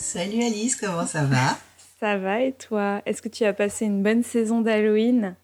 [0.00, 1.58] Salut Alice, comment ça va?
[2.00, 3.02] Ça va et toi?
[3.04, 5.36] Est-ce que tu as passé une bonne saison d'Halloween?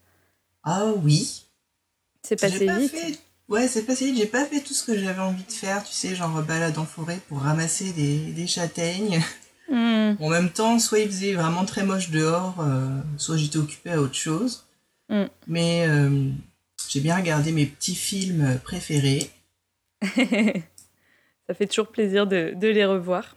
[0.63, 1.45] Ah oui.
[2.23, 4.17] C'est passé vite Ouais, c'est passé vite.
[4.17, 6.85] J'ai pas fait tout ce que j'avais envie de faire, tu sais, genre balade en
[6.85, 9.21] forêt pour ramasser des, châtaignes.
[9.69, 10.15] Hmm.
[10.19, 14.01] En même temps, soit il faisait vraiment très moche dehors, euh, soit j'étais occupée à
[14.01, 14.65] autre chose.
[15.07, 15.25] Hmm.
[15.45, 16.31] Mais euh,
[16.89, 19.29] j'ai bien regardé mes petits films préférés.
[20.01, 23.35] ça fait toujours plaisir de, de les revoir.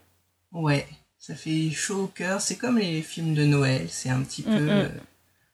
[0.53, 0.87] Ouais.
[1.21, 2.41] Ça fait chaud au cœur.
[2.41, 3.87] C'est comme les films de Noël.
[3.91, 4.51] C'est un petit peu.
[4.53, 4.89] Euh,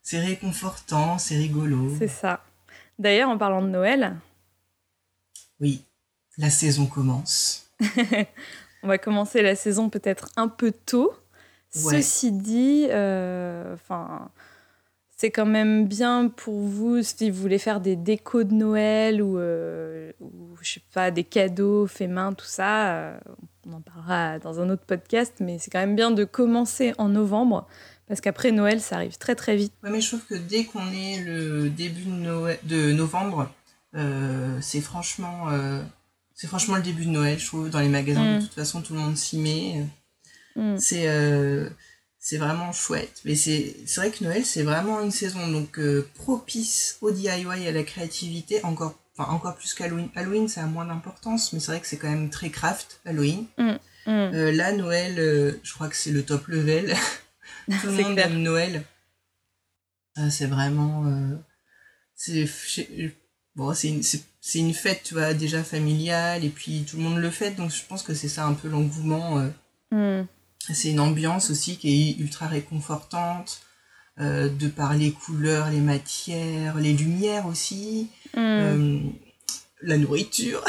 [0.01, 1.92] c'est réconfortant, c'est rigolo.
[1.98, 2.45] C'est ça.
[3.00, 4.17] D'ailleurs, en parlant de Noël.
[5.58, 5.83] Oui,
[6.39, 7.69] la saison commence.
[8.84, 11.12] On va commencer la saison peut-être un peu tôt.
[11.70, 14.30] Ceci dit, euh, enfin
[15.17, 19.39] c'est quand même bien pour vous si vous voulez faire des décos de Noël ou,
[19.39, 20.12] euh,
[20.61, 23.19] je sais pas des cadeaux faits main tout ça euh,
[23.67, 27.08] on en parlera dans un autre podcast mais c'est quand même bien de commencer en
[27.08, 27.67] novembre
[28.08, 30.92] parce qu'après Noël ça arrive très très vite ouais mais je trouve que dès qu'on
[30.92, 32.05] est le début
[32.64, 33.51] de, novembre
[33.95, 35.47] euh, c'est franchement
[36.34, 38.42] c'est franchement le début de Noël je trouve dans les magasins de mm.
[38.42, 39.83] toute façon tout le monde s'y met
[40.56, 40.77] mm.
[40.77, 41.08] c'est
[42.27, 43.20] c'est vraiment chouette.
[43.24, 47.68] Mais c'est vrai que Noël, c'est vraiment une saison donc euh, propice au DIY et
[47.68, 50.08] à la créativité, encore, enfin, encore plus qu'Halloween.
[50.16, 53.46] Halloween, ça a moins d'importance, mais c'est vrai que c'est quand même très craft, Halloween.
[53.58, 53.78] Mm, mm.
[54.06, 56.96] Euh, là, Noël, euh, je crois que c'est le top level.
[57.80, 58.83] tout le monde aime Noël.
[60.28, 61.05] c'est vraiment...
[62.16, 62.50] c'est
[63.55, 64.02] bon, une,
[64.56, 67.84] une fête, tu vois, déjà familiale, et puis tout le monde le fête, donc je
[67.89, 69.48] pense que c'est ça un peu l'engouement.
[69.92, 70.24] Mm.
[70.72, 73.60] C'est une ambiance aussi qui est ultra réconfortante,
[74.18, 78.38] euh, de par les couleurs, les matières, les lumières aussi, hmm.
[78.38, 78.98] euh,
[79.82, 80.64] la nourriture.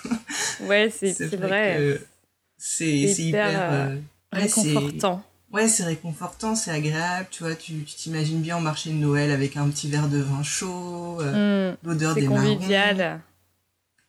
[0.60, 1.98] ouais, c'est vrai.
[2.56, 3.96] C'est hyper euh,
[4.32, 5.22] réconfortant.
[5.52, 9.56] Ouais, c'est réconfortant, c'est agréable, tu vois, tu t'imagines bien au marché de Noël avec
[9.56, 11.76] un petit verre de vin chaud, hmm.
[11.82, 13.20] l'odeur des convivial.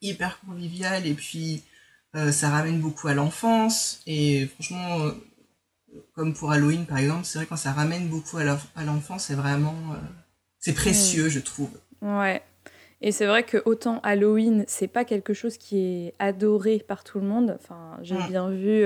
[0.02, 1.64] hyper convivial, et puis
[2.18, 4.02] euh, ça ramène beaucoup à l'enfance.
[4.08, 5.12] Et franchement, euh,
[6.14, 9.76] comme pour Halloween par exemple, c'est vrai quand ça ramène beaucoup à l'enfance, c'est vraiment.
[9.94, 9.98] Euh,
[10.60, 11.70] c'est précieux, je trouve.
[12.02, 12.42] Ouais.
[13.02, 15.78] Et c'est vrai que autant Halloween, c'est pas quelque chose qui
[16.08, 17.56] est adoré par tout le monde.
[17.60, 18.84] Enfin, j'ai bien vu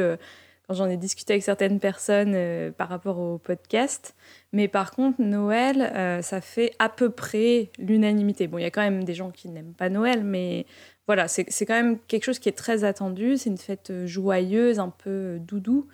[0.68, 4.14] quand j'en ai discuté avec certaines personnes par rapport au podcast.
[4.54, 8.48] Mais par contre, Noël, ça fait à peu près l'unanimité.
[8.48, 10.66] Bon, il y a quand même des gens qui n'aiment pas Noël, mais
[11.12, 13.36] voilà, c'est quand même quelque chose qui est très attendu.
[13.36, 15.88] C'est une fête euh, joyeuse, un peu euh, doudou.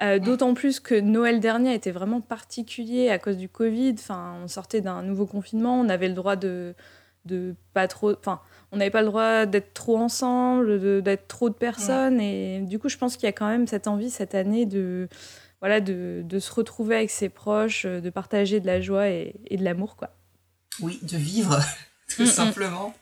[0.00, 3.96] Euh, d'autant plus que Noël dernier était vraiment particulier à cause du Covid.
[3.98, 6.76] Enfin, on sortait d'un nouveau confinement, on avait le droit de,
[7.24, 8.12] de pas trop.
[8.12, 8.40] Enfin,
[8.70, 12.20] on n'avait pas le droit d'être trop ensemble, d'être trop de personnes.
[12.20, 15.08] Et du coup, je pense qu'il y a quand même cette envie cette année de,
[15.60, 19.56] voilà, de, de se retrouver avec ses proches, de partager de la joie et, et
[19.56, 20.10] de l'amour, quoi.
[20.80, 21.60] Oui, de vivre,
[22.08, 22.28] tout mm, mm.
[22.28, 22.94] simplement.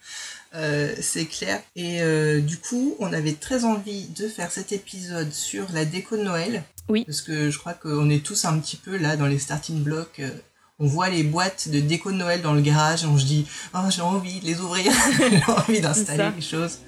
[0.55, 1.61] Euh, c'est clair.
[1.77, 6.17] Et euh, du coup, on avait très envie de faire cet épisode sur la déco
[6.17, 6.65] de Noël.
[6.89, 7.05] Oui.
[7.05, 10.21] Parce que je crois qu'on est tous un petit peu là dans les starting blocks.
[10.21, 10.31] Euh,
[10.79, 13.47] on voit les boîtes de déco de Noël dans le garage et on se dit
[13.75, 16.79] Oh, j'ai envie de les ouvrir, j'ai envie d'installer les choses.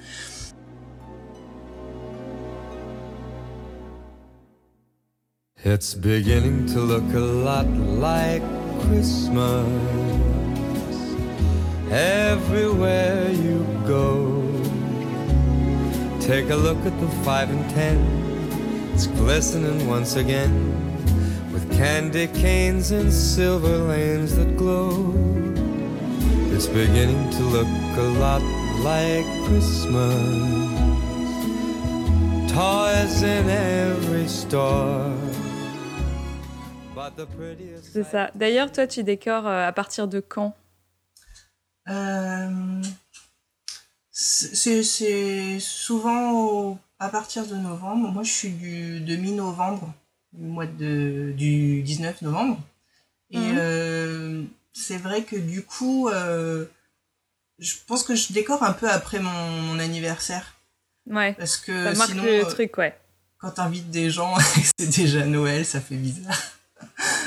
[5.62, 8.42] It's beginning to look a lot like
[8.80, 9.68] Christmas.
[11.90, 14.40] everywhere you go.
[16.18, 17.98] Take a look at the five and ten,
[18.94, 20.54] it's glistening once again
[21.52, 25.12] with candy canes and silver lanes that glow.
[26.54, 27.68] It's beginning to look
[27.98, 28.42] a lot
[28.80, 30.70] like Christmas.
[32.50, 35.29] Toys in every store.
[37.82, 38.30] C'est ça.
[38.34, 40.54] D'ailleurs, toi, tu décores euh, à partir de quand?
[41.88, 42.82] Euh,
[44.10, 48.12] c'est souvent à partir de novembre.
[48.12, 49.92] Moi, je suis du, de mi-novembre,
[50.32, 52.60] du mois de, du 19 novembre.
[53.30, 53.56] Et mhm.
[53.58, 54.42] euh,
[54.72, 56.66] c'est vrai que du coup, euh,
[57.58, 60.56] je pense que je décore un peu après mon, anniversaire.
[61.06, 61.32] Ouais.
[61.34, 62.96] Parce que ça marque le truc, ouais.
[63.38, 66.59] quand t'invites des gens et que c'est déjà Noël, ça fait bizarre.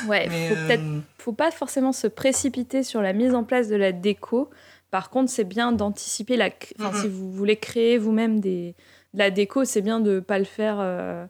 [0.07, 0.83] Ouais, Mais faut peut-être,
[1.17, 4.49] faut pas forcément se précipiter sur la mise en place de la déco.
[4.91, 6.49] Par contre, c'est bien d'anticiper la.
[6.79, 8.75] Enfin, si vous voulez créer vous-même des
[9.13, 11.29] de la déco, c'est bien de pas le faire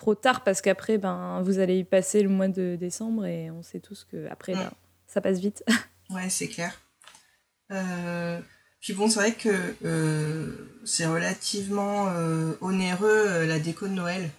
[0.00, 3.62] trop tard parce qu'après, ben, vous allez y passer le mois de décembre et on
[3.62, 4.70] sait tous que après, ben,
[5.06, 5.62] ça passe vite.
[6.10, 6.72] ouais, c'est clair.
[7.70, 8.40] Euh,
[8.80, 14.30] puis bon, c'est vrai que euh, c'est relativement euh, onéreux la déco de Noël.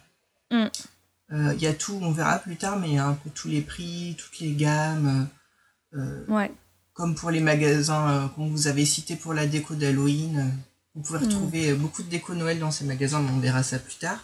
[1.32, 1.58] Il mm.
[1.58, 3.62] y a tout, on verra plus tard, mais il y a un peu tous les
[3.62, 5.28] prix, toutes les gammes.
[6.28, 6.52] ouais.
[6.94, 10.52] Comme pour les magasins qu'on vous avait cités pour la déco d'Halloween.
[10.94, 11.22] Vous pouvez mm.
[11.22, 14.22] retrouver beaucoup de déco Noël dans ces magasins, mais on verra ça plus tard.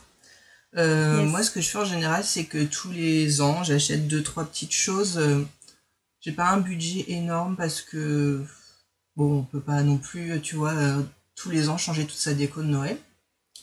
[0.74, 4.44] Moi, ce que je fais en général, c'est que tous les ans, j'achète deux, trois
[4.44, 5.18] petites choses.
[6.20, 8.44] J'ai pas un budget énorme parce que
[9.16, 11.02] bon, on peut pas non plus, tu vois, euh,
[11.36, 12.98] tous les ans changer toute sa déco de Noël.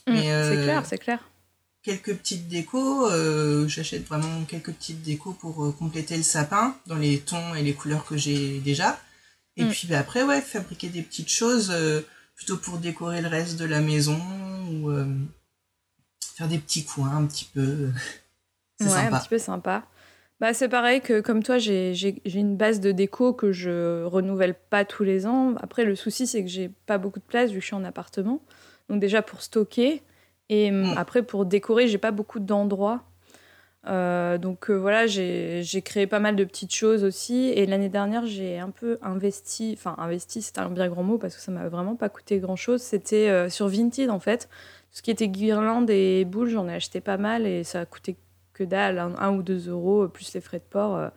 [0.07, 1.19] Mm, c'est euh, clair, c'est clair.
[1.85, 7.19] Quelques petites décos, euh, j'achète vraiment quelques petites décos pour compléter le sapin dans les
[7.19, 8.99] tons et les couleurs que j'ai déjà.
[9.55, 9.69] Et mm.
[9.69, 11.71] puis bah, après, ouais, fabriquer des petites choses
[12.35, 14.19] plutôt pour décorer le reste de la maison
[14.71, 14.91] ou
[16.35, 17.91] faire des petits coins un petit peu.
[18.79, 19.85] c'est ouais, un petit peu sympa.
[20.41, 21.93] Bah, c'est pareil que comme toi, j'ai
[22.25, 25.55] une base de déco que je renouvelle pas tous les ans.
[25.61, 27.85] Après, le souci, c'est que j'ai pas beaucoup de place vu que je suis en
[27.85, 28.41] appartement.
[28.89, 30.01] Donc déjà pour stocker
[30.49, 30.97] et mm, mm.
[30.97, 33.03] après pour décorer, j'ai pas beaucoup d'endroits.
[33.87, 37.49] Euh, donc euh, voilà, j'ai créé pas mal de petites choses aussi.
[37.49, 41.35] Et l'année dernière, j'ai un peu investi, enfin investi, c'est un bien grand mot parce
[41.35, 42.81] que ça m'a vraiment pas coûté grand chose.
[42.81, 44.49] C'était euh, sur Vinted en fait.
[44.91, 47.85] Tout ce qui était guirlande et boules, j'en ai acheté pas mal et ça a
[47.85, 48.17] coûté
[48.55, 50.95] que dalle, un, ou deux euros, euh, plus les frais de port.
[50.95, 51.09] Euh,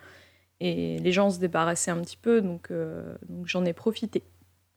[0.60, 4.25] et les gens se débarrassaient un petit peu, donc, euh, donc j'en ai profité.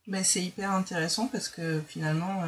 [0.06, 2.44] mais c'est hyper intéressant parce que finalement,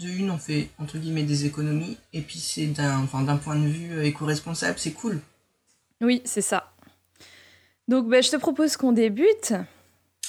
[0.00, 3.66] de une, on fait entre guillemets des économies, et puis c'est d'un enfin, point de
[3.66, 5.20] vue éco-responsable, c'est cool.
[6.00, 6.72] Oui, c'est ça.
[7.88, 9.52] Donc bah, je te propose qu'on débute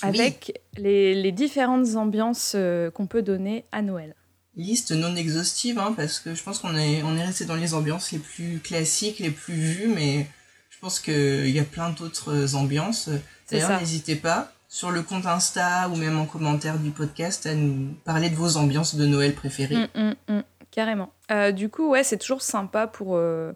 [0.02, 2.56] avec les, les, différentes ambiances
[2.96, 4.16] qu'on peut donner à Noël
[4.56, 7.74] liste non exhaustive, hein, parce que je pense qu'on est, on est resté dans les
[7.74, 10.28] ambiances les plus classiques, les plus vues, mais
[10.70, 13.10] je pense qu'il y a plein d'autres ambiances.
[13.50, 17.94] D'ailleurs, n'hésitez pas sur le compte Insta ou même en commentaire du podcast à nous
[18.06, 19.76] parler de vos ambiances de Noël préférées.
[19.76, 21.12] Mm, mm, mm, carrément.
[21.30, 23.18] Euh, du coup, ouais, c'est toujours sympa pour.
[23.18, 23.52] Euh,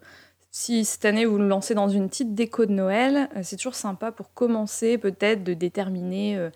[0.52, 3.76] si cette année vous nous lancez dans une petite déco de Noël, euh, c'est toujours
[3.76, 6.50] sympa pour commencer peut-être de déterminer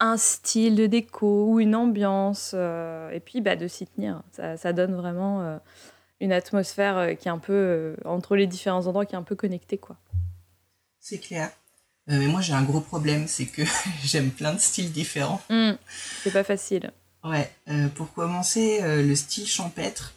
[0.00, 4.22] un style de déco ou une ambiance, et puis bah, de s'y tenir.
[4.32, 5.58] Ça, donne vraiment
[6.20, 9.78] une atmosphère qui est un peu, entre les différents endroits, qui est un peu connectée.
[9.78, 9.96] quoi.
[11.00, 11.50] C'est clair.
[12.08, 13.62] Mais moi, j'ai un gros problème, c'est que
[14.04, 15.42] j'aime plein de styles différents.
[15.50, 15.72] Mmh,
[16.22, 16.92] c'est pas facile.
[17.24, 17.50] Ouais,
[17.96, 20.14] pour commencer, le style champêtre,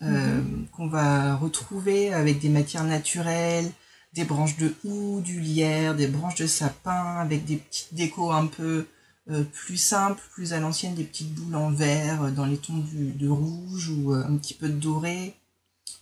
[0.00, 0.66] mmh.
[0.70, 3.68] qu'on va retrouver avec des matières naturelles,
[4.12, 8.46] des branches de houx, du lierre, des branches de sapin, avec des petites décos un
[8.46, 8.86] peu
[9.30, 12.84] euh, plus simples, plus à l'ancienne, des petites boules en verre euh, dans les tons
[12.92, 15.34] de rouge ou euh, un petit peu de doré.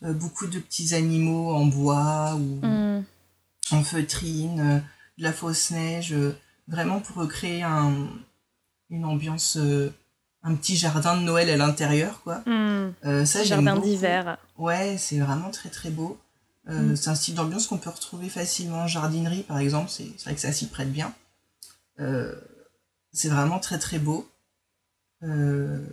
[0.03, 3.05] beaucoup de petits animaux en bois ou mm.
[3.73, 4.83] En feutrine,
[5.19, 6.15] de la fausse neige,
[6.69, 8.09] vraiment pour recréer un,
[8.91, 9.59] une ambiance
[10.43, 12.43] un petit jardin de Noël à l'intérieur quoi.
[12.47, 13.25] Mm.
[13.27, 14.39] ça jardin d'hiver.
[14.57, 16.19] Ouais, c'est vraiment très très beau.
[16.69, 16.97] Euh, mm.
[16.97, 19.91] C'est un style d'ambiance qu'on peut retrouver facilement en jardinerie, par exemple.
[19.91, 21.13] C'est vrai que ça s'y prête bien.
[22.01, 22.35] Euh,
[23.13, 24.29] c'est vraiment très très beau.
[25.23, 25.85] Euh,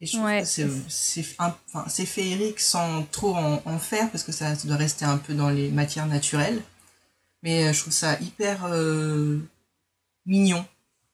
[0.00, 5.04] et je trouve que c'est féerique sans trop en, faire, parce que ça, doit rester
[5.04, 6.60] un peu dans les matières naturelles.
[7.46, 8.68] Mais je trouve ça hyper
[10.26, 10.66] mignon.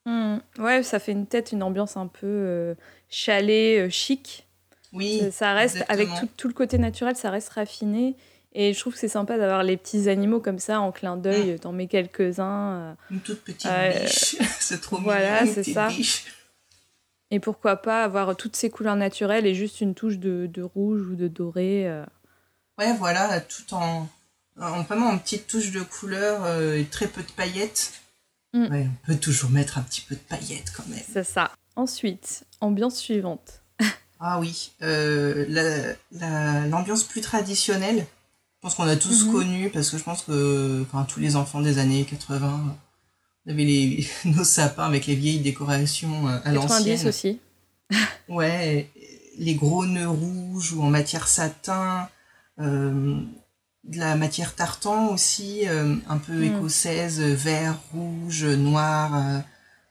[0.05, 0.39] Mm.
[0.57, 2.75] Ouais, ça fait une tête, une ambiance un peu
[3.07, 4.45] chalet, chic.
[4.91, 5.21] Oui.
[5.31, 8.15] Ça, reste, avec tout, tout, le côté naturel, ça reste raffiné.
[8.55, 11.53] Et je trouve que c'est sympa d'avoir les petits animaux comme ça en clin d'œil.
[11.53, 11.59] Mm.
[11.59, 12.73] T'en mets quelques-uns.
[12.73, 14.35] Euh, Une toute petite euh, biche.
[14.59, 15.89] c'est trop Voilà, c'est ça.
[17.31, 21.01] Et pourquoi pas avoir toutes ces couleurs naturelles et juste une touche de, de rouge
[21.01, 21.87] ou de doré.
[21.87, 22.05] Euh.
[22.77, 24.07] Ouais, voilà, tout en,
[24.59, 27.93] en, vraiment en petite touche de couleur et très peu de paillettes.
[28.53, 28.67] Mm.
[28.71, 31.03] Ouais, on peut toujours mettre un petit peu de paillettes quand même.
[31.11, 31.51] C'est ça.
[31.75, 33.61] Ensuite, ambiance suivante.
[34.19, 35.97] ah oui, l'ambiance
[37.01, 38.05] la, plus traditionnelle
[38.63, 39.31] je pense qu'on a tous mhm.
[39.33, 42.77] connu, parce que je pense que tous les enfants des années 80,
[43.45, 47.05] on avait les, nos sapins avec les vieilles décorations euh, à l'ancienne.
[47.05, 47.39] aussi.
[48.29, 48.89] ouais,
[49.37, 52.07] les gros nœuds rouges ou en matière satin,
[52.61, 53.19] euh,
[53.83, 56.55] de la matière tartan aussi, euh, un peu mhm.
[56.55, 59.41] écossaise, vert, rouge, noir,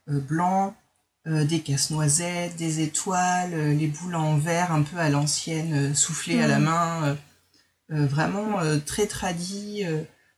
[0.06, 0.74] blanc,
[1.26, 6.58] des casse-noisettes, des étoiles, les boules en verre un peu à l'ancienne, soufflées à la
[6.58, 6.64] mhm.
[6.64, 7.16] main
[7.88, 9.84] vraiment très tradit,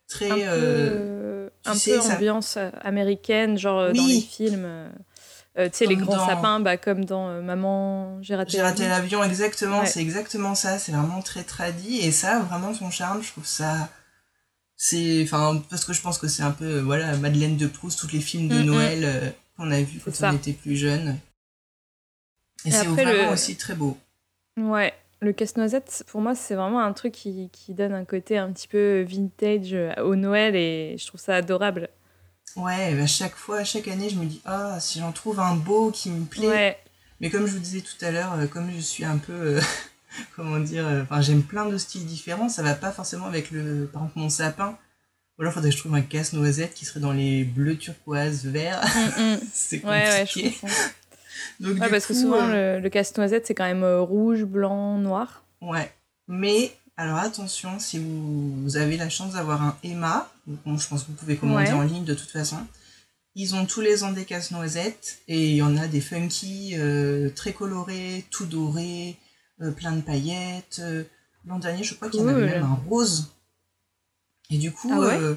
[0.09, 0.31] très.
[0.31, 4.91] Un peu, un peu ambiance américaine, genre dans les films.
[5.57, 9.87] Tu sais, les grands sapins, bah, comme dans Maman, j'ai raté raté l'avion, exactement.
[9.87, 10.79] C'est exactement ça.
[10.79, 12.01] C'est vraiment très tradit.
[12.01, 13.89] Et ça, vraiment, son charme, je trouve ça
[14.77, 18.13] c'est enfin parce que je pense que c'est un peu voilà Madeleine de Proust tous
[18.13, 18.67] les films de mm, mm.
[18.67, 21.19] Noël qu'on a vu quand on était plus jeune
[22.65, 23.97] et, c'est vraiment aussi très beau
[24.57, 28.53] ouais le casse-noisette pour moi c'est vraiment un truc qui, qui, donne un côté un
[28.53, 31.89] petit peu vintage au Noël et je trouve ça adorable
[32.57, 35.91] ouais bah chaque fois chaque année je me dis ah si j'en trouve un beau
[35.91, 36.79] qui me plaît
[37.21, 39.61] mais comme je vous disais tout à l'heure euh, comme je suis un peu euh,
[40.37, 43.89] comment dire, euh, enfin j'aime plein de styles différents, ça va pas forcément avec le,
[43.93, 44.79] par exemple mon sapin.
[45.39, 48.85] Ou alors faudrait que je trouve un casse-noisette qui serait dans les bleus turquoise verts.
[48.85, 49.41] Mm, mm.
[49.53, 50.55] c'est compliqué.
[50.63, 50.71] Ouais,
[51.61, 55.45] Donc, ouais, parce que souvent euh, le, casse-noisette c'est quand même euh, rouge, blanc, noir.
[55.61, 55.91] Ouais.
[56.29, 61.09] Mais alors attention, si vous, avez la chance d'avoir un Emma, bon, je pense que
[61.09, 62.59] vous pouvez commander en ligne de toute façon.
[63.35, 66.77] Ils ont tous les ans des casse-noisettes et il y en a des funky,
[67.35, 69.19] très colorés, tout dorés,
[69.61, 70.81] euh, plein de paillettes.
[70.81, 71.05] Euh,
[71.47, 73.35] l'an dernier, je crois qu'il y en avait même un rose.
[74.51, 75.35] Et du coup, ah euh,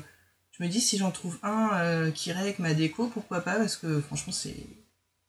[0.52, 3.76] je me dis si j'en trouve un qui irait avec ma déco, pourquoi pas Parce
[3.76, 4.56] que franchement, c'est.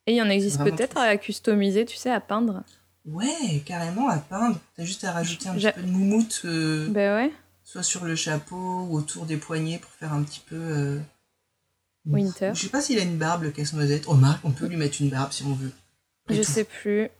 [0.06, 2.64] Et il y en existe peut-être à customiser, tu sais, à peindre
[3.08, 4.58] Ouais, carrément à peindre.
[4.76, 6.42] T'as juste à rajouter un petit peu de moumoute.
[6.44, 7.32] ben ouais.
[7.64, 11.00] Soit sur le chapeau ou autour des poignets pour faire un petit peu.
[12.06, 12.52] Winter.
[12.54, 14.04] Je sais pas s'il a une barbe, le casse-noisette.
[14.06, 15.72] Oh, Marc, on peut lui mettre une barbe si on veut.
[16.30, 17.10] je sais plus.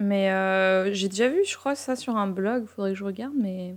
[0.00, 3.34] Mais euh, j'ai déjà vu, je crois, ça sur un blog, faudrait que je regarde,
[3.36, 3.76] mais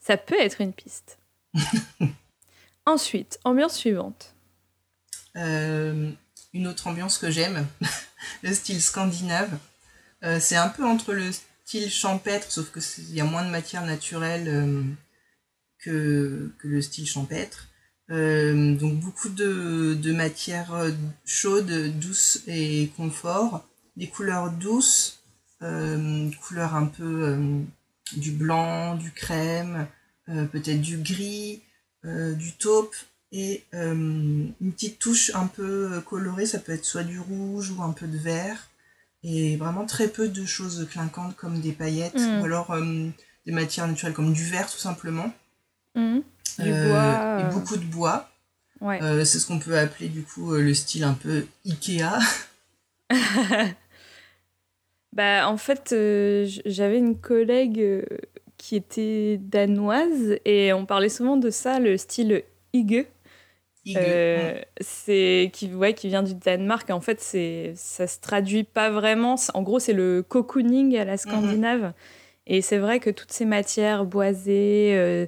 [0.00, 1.18] ça peut être une piste.
[2.86, 4.34] Ensuite, ambiance suivante.
[5.36, 6.10] Euh,
[6.54, 7.66] une autre ambiance que j'aime,
[8.42, 9.50] le style scandinave.
[10.24, 13.84] Euh, c'est un peu entre le style champêtre, sauf qu'il y a moins de matière
[13.84, 14.96] naturelle
[15.84, 17.68] que, que, le style champêtre.
[18.08, 20.72] donc beaucoup de, de matière
[21.24, 23.68] chaude, douce et confort.
[23.96, 25.18] Des couleurs douces,
[25.62, 27.60] euh, couleur un peu euh,
[28.16, 29.88] du blanc, du crème,
[30.28, 31.62] euh, peut-être du gris,
[32.04, 32.94] du taupe
[33.32, 37.90] et une petite touche un peu colorée, ça peut être soit du rouge ou un
[37.90, 38.70] peu de vert,
[39.24, 42.40] et vraiment très peu de choses clinquantes comme des paillettes, mm.
[42.40, 42.76] ou alors
[43.46, 45.32] des matières naturelles comme du verre tout simplement.
[45.94, 46.20] Mm.
[46.58, 47.40] Du bois.
[47.40, 48.30] Et beaucoup de bois.
[48.80, 52.18] c'est ce qu'on peut appeler du coup le style un peu Ikea.
[55.12, 58.02] Bah, en fait, euh, j'avais une collègue euh,
[58.56, 63.06] qui était danoise et on parlait souvent de ça, le style Hygge.
[63.96, 68.90] Euh, c'est qui ouais, qui vient du Danemark en fait c'est ça se traduit pas
[68.90, 71.18] vraiment en gros c'est le cocooning à la mhm.
[71.18, 71.92] scandinave
[72.46, 75.26] et c'est vrai que toutes ces matières boisées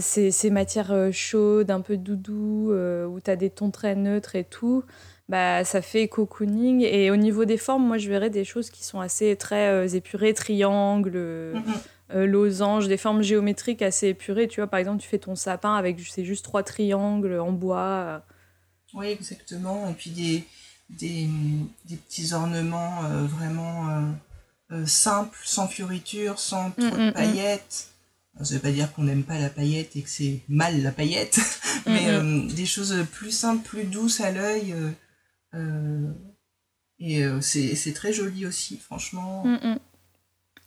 [0.00, 4.44] ces, ces, matières chaudes un peu doudou où tu as des tons très neutres et
[4.44, 4.82] tout
[5.28, 6.82] bah, ça fait cocooning.
[6.82, 9.88] Et au niveau des formes, moi, je verrais des choses qui sont assez très euh,
[9.88, 11.16] épurées, triangles,
[11.54, 11.78] mm-hmm.
[12.12, 14.48] Euh, losanges, des formes géométriques assez épurées.
[14.48, 18.22] Tu vois, par exemple, tu fais ton sapin avec c'est juste trois triangles en bois.
[18.94, 19.88] Oui, exactement.
[19.88, 20.44] Et puis des,
[20.90, 21.28] des,
[21.86, 24.12] des petits ornements euh, vraiment
[24.86, 27.88] simples, sans fioritures, sans trop de paillettes.
[28.42, 31.38] Ça veut pas dire qu'on n'aime pas la paillette et que c'est mal la paillette,
[31.86, 34.74] mais des choses plus simples, plus douces à l'œil,
[35.54, 36.12] euh,
[36.98, 39.44] et euh, c'est très joli aussi, franchement.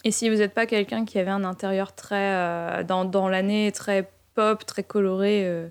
[0.04, 3.72] Et si vous n'êtes pas quelqu'un qui avait un intérieur très, euh, dans, dans l'année,
[3.72, 5.70] très pop, très coloré,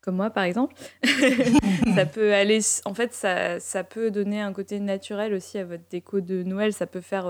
[0.00, 0.74] comme moi par exemple,
[1.96, 2.60] ça peut aller.
[2.84, 6.72] En fait, ça, ça, peut donner un côté naturel aussi à votre déco de Noël.
[6.72, 7.26] Ça peut faire.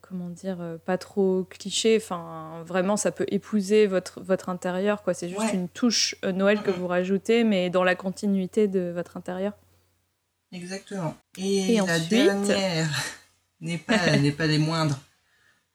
[0.00, 1.98] comment dire, pas trop cliché.
[2.00, 5.02] Enfin, vraiment, ça peut épouser votre, votre intérieur.
[5.02, 5.12] quoi.
[5.12, 9.52] C'est juste une touche Noël que vous rajoutez, mais dans la continuité de votre intérieur.
[10.54, 11.16] Exactement.
[11.36, 12.88] Et, la dernière
[13.64, 15.00] n'est pas, n'est pas des moindres.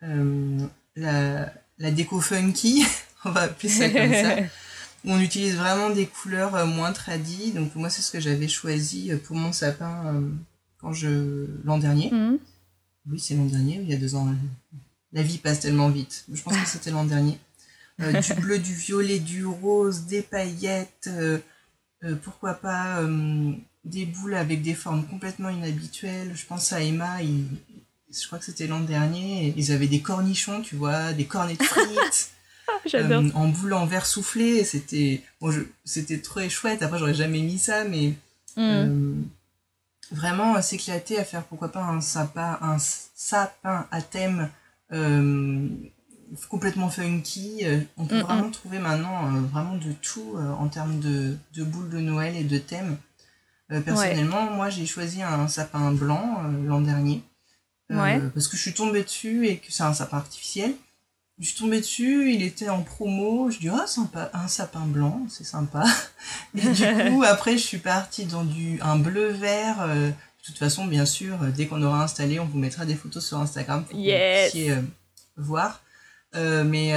[0.03, 0.65] Euh,
[0.95, 2.85] la, la déco funky,
[3.25, 4.37] on va appeler ça comme ça.
[5.05, 7.51] on utilise vraiment des couleurs euh, moins tradies.
[7.51, 10.23] Donc moi, c'est ce que j'avais choisi euh, pour mon sapin
[10.77, 12.11] quand je l'an dernier.
[12.11, 12.39] Mhm.
[13.09, 14.33] Oui, c'est l'an dernier, il y a deux ans.
[15.11, 16.25] La vie passe tellement vite.
[16.31, 17.37] Je pense que c'était l'an dernier.
[17.99, 21.09] du bleu, du violet, du rose, des paillettes.
[22.23, 23.01] pourquoi pas
[23.83, 26.31] des boules avec des formes complètement inhabituelles.
[26.35, 27.21] Je pense à Emma,
[28.11, 31.63] je crois que c'était l'an dernier, ils avaient des cornichons, tu vois, des cornets de
[31.63, 32.31] frites.
[32.85, 33.23] J'adore.
[33.23, 36.81] Euh, en boule en verre soufflé, c'était bon, c'était très chouette.
[36.81, 38.13] Après, j'aurais jamais mis ça, mais
[38.55, 38.59] mm.
[38.59, 39.13] euh,
[40.11, 44.49] vraiment s'éclater à faire pourquoi pas un sapin, un sapin à thème
[44.91, 45.67] euh,
[46.49, 47.63] complètement funky.
[47.97, 52.35] On peut vraiment trouver maintenant vraiment de tout en termes de, de, boules de Noël
[52.35, 52.97] et de thèmes.
[53.69, 57.23] personnellement, moi j'ai choisi un sapin blanc l'an dernier.
[57.89, 60.73] Parce que je suis tombée dessus et que c'est un sapin artificiel.
[61.39, 63.49] Je suis tombée dessus, il était en promo.
[63.49, 65.85] Je dis, ah, sympa, un sapin blanc, c'est sympa.
[66.55, 69.81] Et du coup, après, je suis partie dans du, un bleu-vert.
[69.81, 73.25] Euh, de toute façon, bien sûr, dès qu'on aura installé, on vous mettra des photos
[73.25, 74.81] sur Instagram pour que vous puissiez euh,
[75.37, 75.81] voir.
[76.35, 76.93] Euh, mais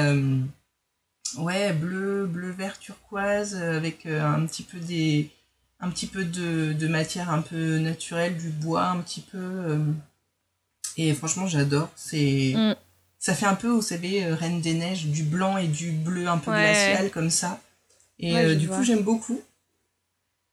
[1.38, 5.30] ouais, bleu, bleu-vert turquoise, avec un petit peu des,
[5.78, 9.78] un petit peu de, de, matière un peu naturelle, du bois un petit peu.
[10.96, 11.88] Et franchement, j'adore.
[11.96, 12.54] C'est.
[12.54, 12.74] Mm.
[13.18, 16.26] Ça fait un peu, vous savez, euh, Reine des Neiges, du blanc et du bleu
[16.26, 17.60] un peu glacial comme ça.
[18.18, 19.40] Et euh, du coup, j'aime beaucoup.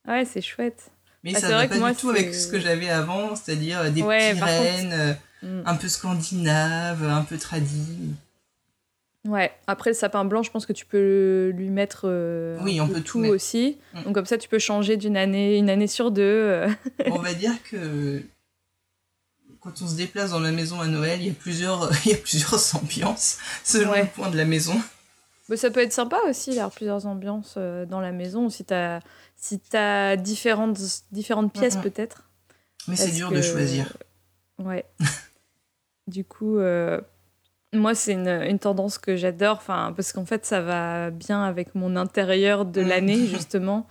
[0.08, 0.91] Ouais, c'est chouette.
[1.24, 3.89] Mais ah, ça ne va pas du tout avec ce que j'avais avant, c'est-à-dire euh,
[3.89, 5.62] des petits rennes, mm.
[5.65, 8.13] un peu scandinaves, un peu tradis.
[9.27, 12.05] Ouais, après le sapin blanc, je pense que tu peux lui mettre
[12.62, 13.77] oui, on peut tout, aussi.
[13.96, 14.03] Mm.
[14.03, 16.67] Donc comme ça, tu peux changer d'une année, une année sur deux.
[17.08, 18.22] on va dire que
[19.62, 22.13] quand on se déplace dans la maison à Noël, il y a plusieurs, il y
[22.13, 24.80] a plusieurs ambiances selon le point de la maison.
[25.50, 28.74] Mais ça peut être sympa aussi d'avoir plusieurs ambiances euh, dans la maison, si tu
[28.74, 29.00] as,
[29.36, 30.80] si as différentes,
[31.12, 32.30] différentes pièces peut-être.
[32.88, 33.98] Mais c'est dur de choisir.
[34.60, 34.86] Ouais.
[36.08, 37.01] du coup, euh,
[37.74, 41.96] moi, c'est une, une, tendance que j'adore, parce qu'en fait, ça va bien avec mon
[41.96, 42.88] intérieur de mm.
[42.88, 43.88] l'année, justement.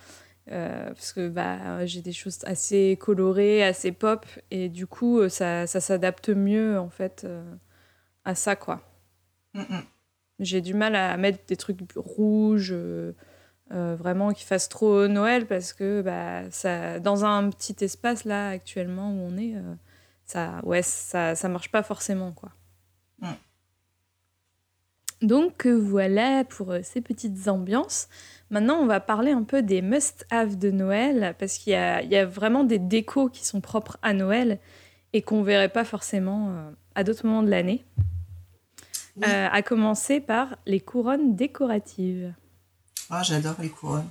[0.51, 5.29] Euh, parce que bah, j'ai des choses assez colorées, assez pop, et du coup, euh,
[5.29, 7.43] ça, ça s'adapte mieux en fait euh,
[8.25, 8.83] à ça, quoi.
[10.39, 12.75] J'ai du mal à mettre des trucs rouges,
[13.71, 19.11] vraiment qui fassent trop Noël, parce que bah, ça, dans un petit espace là actuellement
[19.11, 19.55] où on est,
[20.25, 22.51] ça, ouais, ça, ça marche pas forcément, quoi.
[25.21, 28.09] Donc voilà pour ces petites ambiances.
[28.51, 32.65] Maintenant, on va parler un peu des must-have de Noël, parce qu'il y, a, vraiment
[32.65, 34.59] des décos qui sont propres à Noël
[35.13, 37.85] et qu'on ne verrait pas forcément euh, à d'autres moments de l'année.
[39.25, 42.33] Euh, à commencer par les couronnes décoratives.
[43.11, 44.09] Ah, j'adore les couronnes.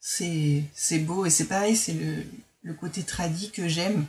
[0.00, 0.64] C'est,
[0.98, 1.94] beau et c'est pareil, c'est
[2.64, 4.04] le, côté tradit que j'aime.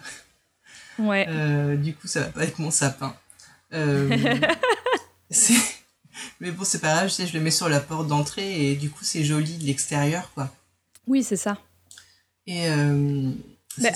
[0.97, 1.27] Ouais.
[1.29, 3.15] Euh, du coup, ça va pas être mon sapin.
[5.29, 5.74] c'est
[6.39, 8.75] mais bon, c'est pas grave, je sais, je le mets sur la porte d'entrée et
[8.75, 10.53] du coup, c'est joli de l'extérieur, quoi.
[11.07, 11.57] Oui, c'est ça.
[12.47, 13.31] Et euh,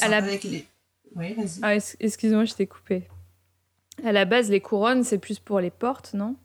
[0.02, 0.18] à la...
[0.18, 0.68] avec les...
[1.16, 1.60] Oui, vas-y.
[1.62, 3.08] Ah, excuse-moi, je t'ai coupé.
[4.04, 6.36] À la base, les couronnes, c'est plus pour les portes, non?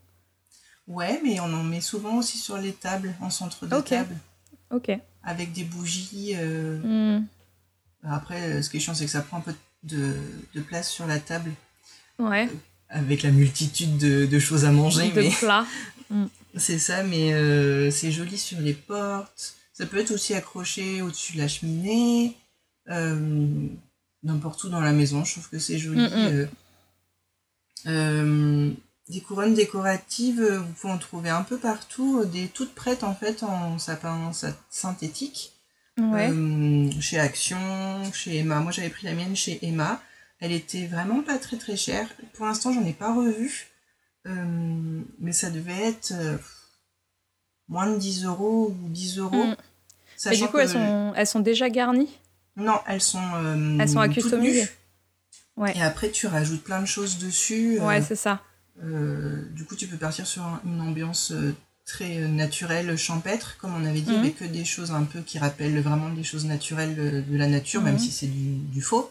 [0.87, 4.17] Ouais, mais on en met souvent aussi sur les tables, en centre de table.
[4.71, 4.91] Ok.
[5.23, 6.35] Avec des bougies.
[6.37, 7.19] Euh...
[7.19, 7.27] Hmm.
[8.03, 10.15] Après, ce qui est chiant, c'est que ça prend un peu de,
[10.55, 11.53] de place sur la table.
[12.19, 12.49] Ouais.
[12.91, 15.11] Euh, avec la multitude de, choses à manger.
[15.11, 15.31] De mais...
[15.31, 15.67] plats.
[16.11, 16.27] Mm.
[16.57, 19.55] C'est ça, mais euh, c'est joli sur les portes.
[19.73, 22.37] Ça peut être aussi accroché au-dessus de la cheminée,
[22.91, 23.67] euh,
[24.23, 25.25] n'importe où dans la maison.
[25.25, 26.03] Je trouve que c'est joli.
[26.03, 26.49] Mm, mm.
[27.87, 28.71] Euh,
[29.09, 33.43] des couronnes décoratives, vous pouvez en trouver un peu partout, des toutes prêtes en fait
[33.43, 34.31] en sapin
[34.71, 35.53] synthétique.
[37.01, 38.61] chez Action, chez Emma.
[38.61, 40.03] Moi j'avais pris la mienne chez Emma.
[40.45, 42.07] Elle était vraiment pas très très chère.
[42.35, 43.69] Pour l'instant, j'en ai pas revu.
[44.27, 46.37] Euh, mais ça devait être euh,
[47.69, 49.47] moins de 10 euros ou 10 euros.
[50.31, 52.11] Et du coup, elles, sont, elles sont déjà garnies?
[52.57, 53.25] Non, elles sont.
[53.37, 54.09] Euh, elles sont à
[55.57, 55.73] Ouais.
[55.75, 57.79] Et après, tu rajoutes plein de choses dessus.
[57.81, 58.43] Ouais, c'est ça.
[58.83, 61.33] du coup, tu peux partir sur une ambiance
[61.87, 64.19] très naturelle, champêtre, comme on avait dit, mm.
[64.19, 67.81] avec que des choses un peu qui rappellent vraiment des choses naturelles de la nature,
[67.81, 68.01] même mm.
[68.01, 69.11] si c'est du, du, faux.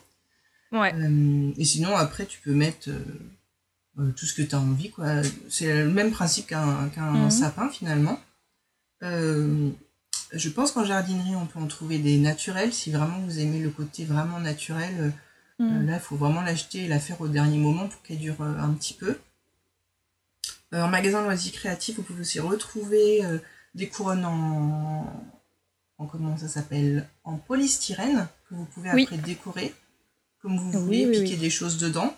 [0.74, 3.00] Euh, et sinon, après, tu peux mettre euh,
[4.00, 4.90] euh, tout ce que tu as envie.
[4.90, 5.22] quoi.
[5.50, 7.32] C'est le même principe qu'un mhm.
[7.32, 8.20] sapin, finalement.
[9.02, 12.74] je pense qu'en jardinerie, on peut en trouver des naturels.
[12.74, 15.14] Si vraiment vous aimez le côté vraiment naturel,
[15.60, 15.86] mhm.
[15.86, 18.74] là, il faut vraiment l'acheter et la faire au dernier moment pour qu'elle dure un
[18.74, 19.18] petit peu.
[20.72, 23.22] en magasin loisirs créatifs, vous pouvez aussi retrouver
[23.76, 25.06] des couronnes en,
[26.00, 27.08] en comment ça s'appelle?
[27.24, 29.74] En polystyrène que vous pouvez après décorer
[30.44, 32.16] comme vous voulez, piquer des choses dedans.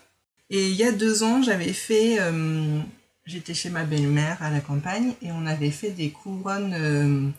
[0.50, 2.80] Et il y a deux ans, j'avais fait, euh,
[3.24, 7.30] j'étais chez ma belle-mère à la campagne et on avait fait des couronnes euh,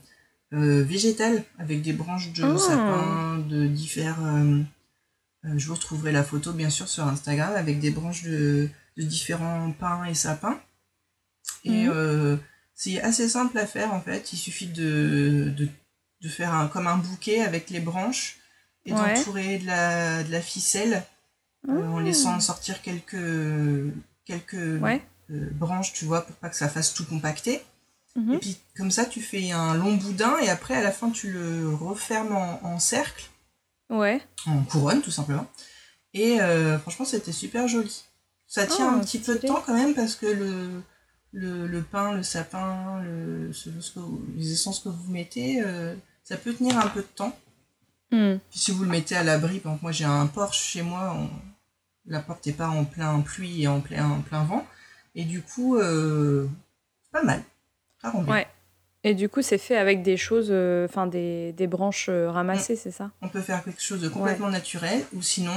[0.54, 2.58] euh, végétales avec des branches de oh.
[2.58, 4.64] sapin, de différents.
[5.44, 10.06] je vous retrouverai la photo bien sûr sur Instagram avec des branches de, différents pins
[10.06, 10.60] et sapins.
[11.66, 12.40] Et mhm.
[12.76, 14.32] c'est assez simple à faire en fait.
[14.32, 15.54] Il suffit de,
[16.22, 18.37] de, faire un, comme un bouquet avec les branches
[18.88, 21.04] et d'entourer de la, de la ficelle
[21.70, 22.02] euh, en ah.
[22.02, 23.94] laissant sortir quelques,
[24.26, 24.80] quelques
[25.30, 27.62] branches, tu vois, pour pas que ça fasse tout compacter.
[28.16, 28.34] Mhm.
[28.34, 31.32] Et puis comme ça, tu fais un long boudin et après, à la fin, tu
[31.32, 33.26] le refermes en, cercle.
[33.90, 34.22] Ouais.
[34.48, 35.48] En couronne, tout simplement.
[36.14, 36.40] Et
[36.82, 38.04] franchement, c'était super joli.
[38.48, 40.82] Ça tient Oh, un petit peu de temps quand même parce que le,
[41.34, 45.62] le, le pain, le sapin, le, ce- ce que vous- les essences que vous mettez,
[45.62, 47.38] euh, ça peut tenir un peu de temps.
[48.12, 48.38] Hmm.
[48.50, 51.14] Puis si vous le mettez à l'abri, par exemple, moi j'ai un Porsche chez moi,
[51.18, 51.30] on-
[52.06, 54.66] la porte n'est pas en plein pluie et en plein, en plein vent.
[55.16, 56.48] Et du coup, euh,
[57.12, 57.44] pas mal.
[58.02, 58.34] Ça rend bien.
[58.34, 58.48] Ouais.
[59.04, 62.76] Et du coup, c'est fait avec des choses, euh, enfin des, des branches euh, ramassées,
[62.76, 63.12] c'est ça?
[63.22, 65.54] On peut faire quelque chose de complètement naturel, ou sinon,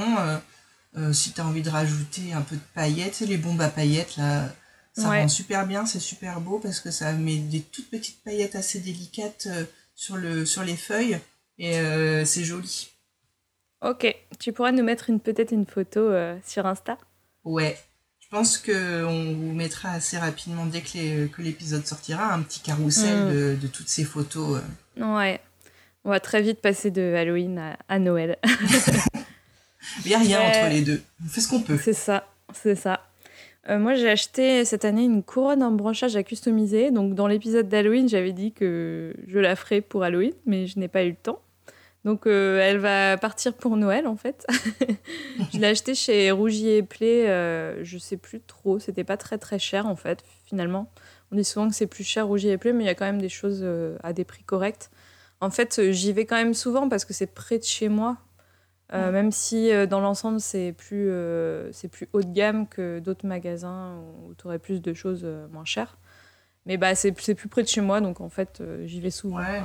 [1.13, 4.49] si tu as envie de rajouter un peu de paillettes, les bombes à paillettes, là,
[4.93, 5.21] ça Ouais.
[5.21, 8.79] rend super bien, c'est super beau parce que ça met des toutes petites paillettes assez
[8.79, 9.47] délicates
[9.95, 11.17] sur, le, sur les feuilles
[11.61, 12.89] et euh, c'est joli.
[13.81, 14.13] Ok.
[14.39, 16.97] Tu pourrais nous mettre une peut-être une photo euh, sur Insta?
[17.45, 17.77] Ouais,
[18.19, 22.59] je pense qu'on vous mettra assez rapidement, dès que les- que l'épisode sortira, un petit
[22.59, 23.33] carrousel Mm.
[23.33, 24.61] de, de toutes ces photos.
[24.99, 25.15] euh.
[25.17, 25.39] Ouais.
[26.03, 28.37] On va très vite passer de Halloween à, à Noël.
[30.05, 30.47] Il n'y a rien Ouais.
[30.47, 31.77] entre les deux, on fait ce qu'on peut.
[31.77, 33.01] c'est ça, c'est ça.
[33.69, 36.89] Euh, moi, j'ai acheté cette année une couronne en branchage à customiser.
[36.91, 40.87] Donc, dans l'épisode d'Halloween, j'avais dit que je la ferais pour Halloween, mais je n'ai
[40.87, 41.39] pas eu le temps.
[42.03, 44.47] Donc, euh, elle va partir pour Noël, en fait.
[45.53, 48.79] je l'ai achetée chez Rougier et Play, euh, je sais plus trop.
[48.79, 50.91] C'était pas très, très cher, en fait, finalement.
[51.31, 53.05] On dit souvent que c'est plus cher Rougier et Play, mais il y a quand
[53.05, 54.89] même des choses euh, à des prix corrects.
[55.41, 58.17] En fait, euh, j'y vais quand même souvent parce que c'est près de chez moi.
[58.93, 61.09] Même si dans l'ensemble c'est plus,
[61.71, 65.63] c'est plus haut de gamme que d'autres magasins où tu aurais plus de choses moins
[65.63, 65.97] chères.
[66.65, 69.37] Mais bah, c'est c'est plus près de chez moi donc en fait j'y vais souvent.
[69.37, 69.61] Ouais,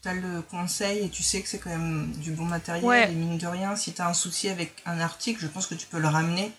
[0.00, 2.84] puis t'as le conseil et tu sais que c'est quand même du bon matériel.
[2.84, 3.10] Ouais.
[3.10, 5.86] Et mine de rien, si t'as un souci avec un article, je pense que tu
[5.86, 6.52] peux le ramener.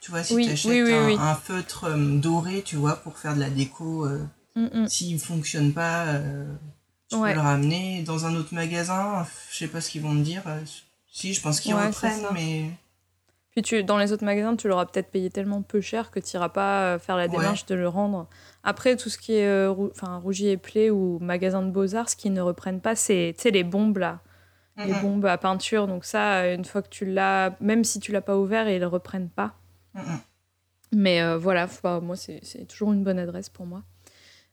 [0.00, 3.16] Tu vois, si Oui, tu achètes oui, oui, un, feutre euh, doré, tu vois, pour
[3.18, 4.88] faire de la déco, euh, Mm, mm.
[4.88, 6.44] s'il fonctionne pas, euh,
[7.08, 7.30] tu Ouais.
[7.30, 9.26] peux le ramener dans un autre magasin.
[9.50, 10.42] Je sais pas ce qu'ils vont me dire.
[11.10, 12.70] Si, je pense qu'ils Ouais, reprennent, mais
[13.52, 16.36] Puis tu, dans les autres magasins tu l'auras peut-être payé tellement peu cher que tu
[16.36, 17.28] n'iras pas euh, faire la Ouais.
[17.28, 18.26] démarche de le rendre.
[18.64, 19.92] Après tout ce qui est euh, rou-
[20.40, 24.20] et Play ou magasin de beaux-arts, ce qu'ils ne reprennent pas c'est les bombes là.
[24.78, 25.86] les bombes à peinture.
[25.86, 28.80] Donc ça, euh, une fois que tu l'as, même si tu l'as pas ouvert, ils
[28.80, 29.54] le reprennent pas.
[30.94, 31.66] Mais euh, voilà,
[32.02, 33.82] moi, c'est c'est toujours une bonne adresse pour moi.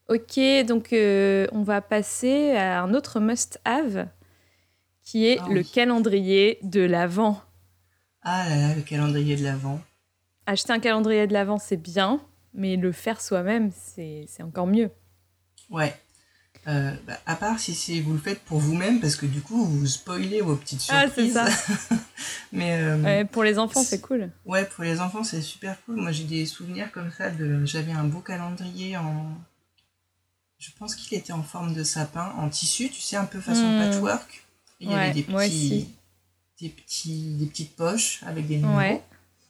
[0.09, 4.07] Ok, donc euh, on va passer à un autre must-have,
[5.03, 7.41] qui est Ah le calendrier de l'Avent.
[8.21, 9.79] Ah là là, le calendrier de l'Avent.
[10.45, 12.19] Acheter un calendrier de l'Avent, c'est bien,
[12.53, 14.89] mais le faire soi-même, c'est encore mieux.
[15.69, 15.95] Ouais.
[16.67, 19.87] Euh, bah, à part si vous le faites pour vous-même, parce que du coup, vous
[19.87, 21.33] spoilez vos petites Ah, c'est surprises.
[21.33, 21.95] ça.
[22.51, 24.29] Mais euh, Ouais, pour les enfants, c'est cool.
[24.45, 25.95] Ouais, pour les enfants, c'est super cool.
[25.97, 27.29] Moi, j'ai des souvenirs comme ça.
[27.29, 27.63] De...
[27.65, 29.27] J'avais un beau calendrier en.
[30.57, 33.71] Je pense qu'il était en forme de sapin, en tissu, tu sais, un peu façon
[33.71, 33.77] Hmm.
[33.77, 34.43] patchwork.
[34.81, 35.89] Il y Ouais, avait des petits.
[36.61, 38.77] Des petits, des petites poches avec des numéros.
[38.77, 39.01] Ouais.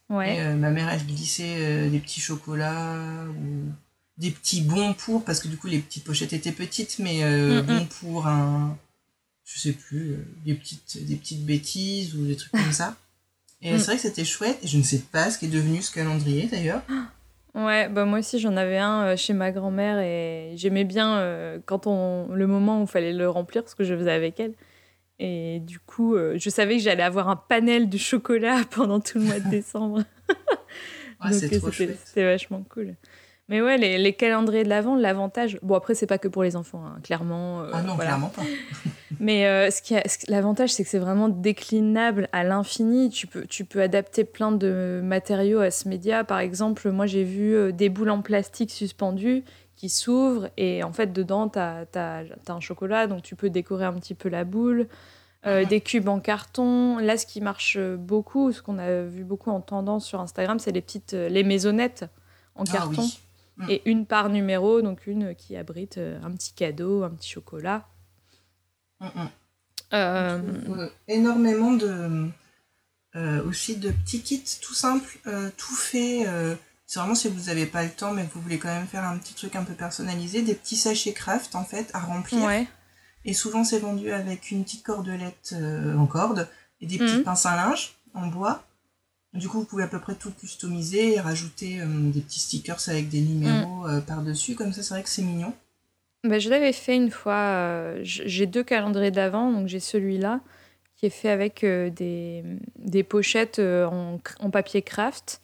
[0.10, 0.36] Ouais.
[0.38, 2.96] Et euh, ma mère, elle glissait euh, des petits chocolats
[3.30, 3.72] ou
[4.18, 7.62] des petits bons pour, parce que du coup, les petites pochettes étaient petites, mais euh,
[7.62, 7.66] Mm, mm.
[7.80, 8.78] bons pour un.
[9.46, 12.96] Je sais plus, euh, des, petites, des petites bêtises ou des trucs comme ça.
[13.62, 13.78] Et Mm.
[13.80, 15.92] c'est vrai que c'était chouette, et je ne sais pas ce qui est devenu ce
[15.92, 16.82] calendrier d'ailleurs.
[17.56, 22.28] Ouais, bah moi aussi j'en avais un chez ma grand-mère et j'aimais bien quand on
[22.32, 24.54] le moment où il fallait le remplir parce que je faisais avec elle.
[25.20, 29.20] Et du coup, euh, je savais que j'allais avoir un panel de chocolat pendant tout
[29.20, 30.04] le mois de décembre.
[31.24, 32.96] Ouais, c'est euh, trop c'était vachement cool.
[33.50, 36.56] Mais ouais, les, les calendriers de l'Avent, l'avantage, bon après c'est pas que pour les
[36.56, 37.62] enfants, hein, clairement.
[37.64, 38.12] euh, Ah non, voilà.
[38.12, 38.44] clairement pas.
[39.20, 43.10] Mais euh, ce qui a- ce- l'avantage, c'est que c'est vraiment déclinable à l'infini.
[43.10, 46.24] Tu peux, tu peux adapter plein de matériaux à ce média.
[46.24, 49.44] Par exemple, moi, j'ai vu des boules en plastique suspendues
[49.80, 53.94] qui s'ouvrent et en fait, dedans, tu as, un chocolat, donc tu peux décorer un
[53.94, 54.88] petit peu la boule.
[55.46, 55.70] Euh, Mhm.
[55.70, 56.98] Des cubes en carton.
[56.98, 60.60] Là, ce qui marche euh, beaucoup, ce qu'on a vu beaucoup en tendance sur Instagram,
[60.60, 62.04] c'est les petites euh, les maisonnettes
[62.56, 63.04] en Ah carton.
[63.04, 63.20] oui.
[63.56, 63.66] Mm.
[63.70, 67.88] Et une par numéro, donc une qui abrite un petit cadeau, un petit chocolat.
[69.00, 69.30] Mm, mm.
[69.94, 72.28] Euh, énormément de
[73.16, 75.20] euh, aussi de petits kits tout simples,
[75.56, 76.26] tout fait.
[76.92, 79.04] C'est vraiment si vous n'avez pas le temps, mais que vous voulez quand même faire
[79.04, 82.44] un petit truc un peu personnalisé, des petits sachets craft en fait à remplir.
[82.44, 82.68] ouais.
[83.26, 86.48] Et souvent c'est vendu avec une petite cordelette euh, en corde
[86.82, 87.24] et des petits Mhm.
[87.24, 88.64] pinces à linge en bois.
[89.34, 92.80] Du coup, vous pouvez à peu près tout customiser et rajouter euh, des petits stickers
[92.88, 93.90] avec des numéros Mm.
[93.92, 94.56] euh, par-dessus.
[94.56, 95.54] Comme ça, c'est vrai que c'est mignon.
[96.24, 98.02] Bah, je l'avais fait une fois.
[98.02, 100.40] j'ai deux calendriers d'avant, donc j'ai celui-là
[100.98, 102.44] qui est fait avec des,
[102.78, 105.42] des pochettes en, en papier craft.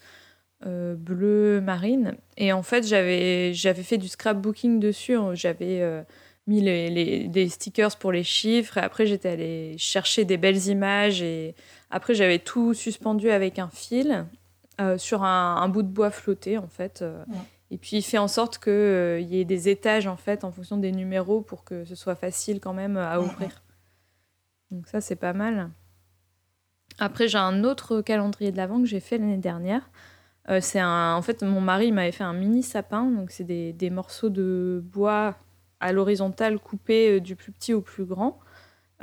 [0.63, 2.15] Bleu marine.
[2.38, 5.18] Et en fait, j'avais fait du scrapbooking dessus.
[5.34, 6.04] J'avais
[6.48, 8.78] mis les, les, des stickers pour les chiffres.
[8.78, 11.22] Et après, j'étais allée chercher des belles images.
[11.22, 11.56] Et
[11.89, 14.26] après, j'avais tout suspendu avec un fil
[14.82, 17.02] euh, sur un, bout de bois flotté, en fait.
[17.02, 17.24] Euh.
[17.72, 20.52] Et puis, il fait en sorte qu'il euh, y ait des étages, en fait, en
[20.52, 23.63] fonction des numéros pour que ce soit facile quand même à ouvrir.
[24.72, 25.70] Donc ça, c'est pas mal.
[27.00, 29.89] Après, j'ai un autre calendrier de l'Avent que j'ai fait l'année dernière.
[30.60, 33.89] C'est un, en fait, mon mari m'avait fait un mini sapin, donc c'est des, des,
[33.89, 35.36] morceaux de bois
[35.79, 38.39] à l'horizontale coupé euh, du plus petit au plus grand.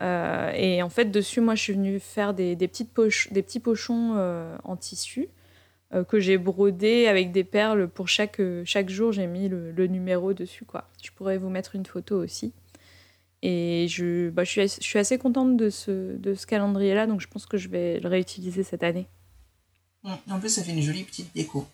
[0.00, 3.60] Euh, et en fait, dessus, moi, je suis venue faire des, petites poches, des petits
[3.60, 5.28] pochons euh, en tissu
[6.08, 7.86] que j'ai brodé avec des perles.
[7.86, 10.64] Pour chaque, chaque jour, j'ai mis le, numéro dessus.
[10.64, 10.88] Quoi.
[11.04, 12.54] Je pourrais vous mettre une photo aussi.
[13.42, 17.20] Et je, bah, je, suis, je suis assez contente de ce, de ce calendrier-là, donc
[17.20, 19.06] je pense que je vais le réutiliser cette année.
[20.04, 21.66] En plus, ça fait une jolie petite déco.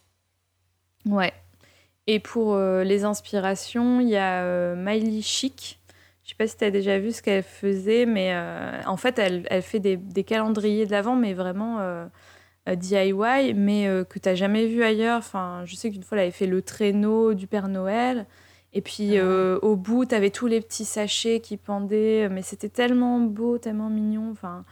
[1.07, 1.33] Ouais,
[2.09, 5.79] et pour euh, les inspirations, il y a euh, Miley Chic.
[6.25, 9.19] Je sais pas si tu as déjà vu ce qu'elle faisait, mais euh, en fait,
[9.19, 11.79] elle, elle fait des, des, calendriers de l'avant, mais vraiment
[12.67, 15.19] DIY, mais que tu n'as jamais vu ailleurs.
[15.19, 18.27] Enfin, je sais qu'une fois, elle avait fait le traîneau du Père Noël.
[18.79, 22.69] Et puis ah au bout, tu avais tous les petits sachets qui pendaient, mais c'était
[22.69, 24.31] tellement beau, tellement mignon.
[24.31, 24.64] Enfin,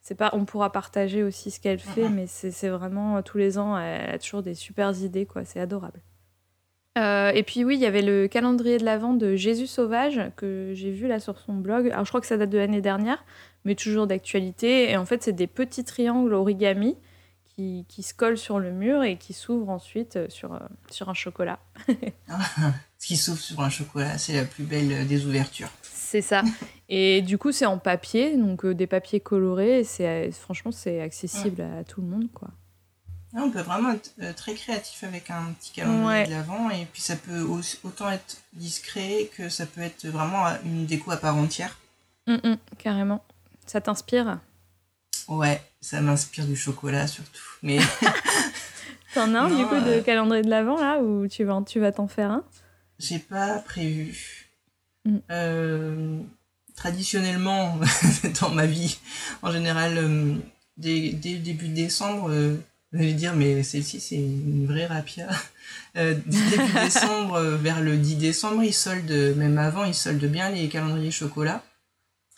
[0.00, 3.78] c'est pas, on pourra partager aussi ce qu'elle fait, mais c'est vraiment tous les ans,
[3.78, 5.44] elle a toujours des super idées, quoi.
[5.44, 6.00] C'est adorable.
[6.96, 10.72] Euh, et puis oui, il y avait le calendrier de l'Avent de Jésus Sauvage que
[10.72, 11.90] j'ai vu là sur son blog.
[11.90, 13.22] Alors je crois que ça date de l'année dernière,
[13.66, 14.90] mais toujours d'actualité.
[14.90, 16.96] Et en fait, c'est des petits triangles origami
[17.60, 20.58] qui, qui, se collent sur le mur et qui s'ouvrent ensuite euh, sur, euh,
[20.90, 21.58] sur un chocolat.
[22.98, 25.70] Ce qui s'ouvre sur un chocolat, c'est la plus belle des ouvertures.
[25.82, 26.42] C'est ça.
[26.88, 29.86] Et du coup, c'est en papier, donc des papiers colorés.
[30.00, 32.48] Et franchement, c'est accessible à tout le monde, quoi
[33.32, 37.00] on peut vraiment être euh, très créatif avec un petit calendrier de l'avant et puis
[37.00, 37.46] ça peut
[37.84, 41.78] autant être discret que ça peut être vraiment une déco à part entière.
[42.26, 43.24] Mm, mm, carrément.
[43.66, 44.40] Ça t'inspire?
[45.30, 47.42] Ouais, ça m'inspire du chocolat surtout.
[47.62, 47.78] Mais
[49.14, 51.80] T'en as un du coup de euh, calendrier de l'avant là ou tu vas tu
[51.80, 52.44] vas t'en faire un?
[52.98, 54.50] J'ai pas prévu.
[55.04, 55.16] Mm.
[55.30, 56.18] Euh,
[56.76, 57.78] traditionnellement
[58.40, 58.98] dans ma vie,
[59.42, 60.38] en général,
[60.76, 62.30] dès, dès, début décembre
[62.92, 65.28] je vais dire, mais celle-ci, c'est une vraie rapia.
[65.96, 70.50] Euh, début décembre, euh, vers le 10 décembre, ils soldent, même avant, ils soldent bien
[70.50, 71.62] les calendriers chocolat.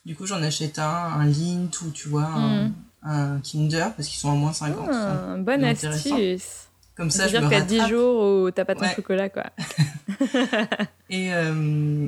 [0.04, 2.68] Du coup, j'en achète un, un Lint ou, tu vois, un,
[3.04, 3.42] hmm.
[3.42, 4.88] Kinder, parce qu'ils sont à moins 50.
[4.90, 6.68] Ah, bonne astuce.
[6.94, 9.44] Comme ça, je dire qu'à 10 jours où t'as pas ton chocolat, quoi.
[11.10, 12.06] et, euh,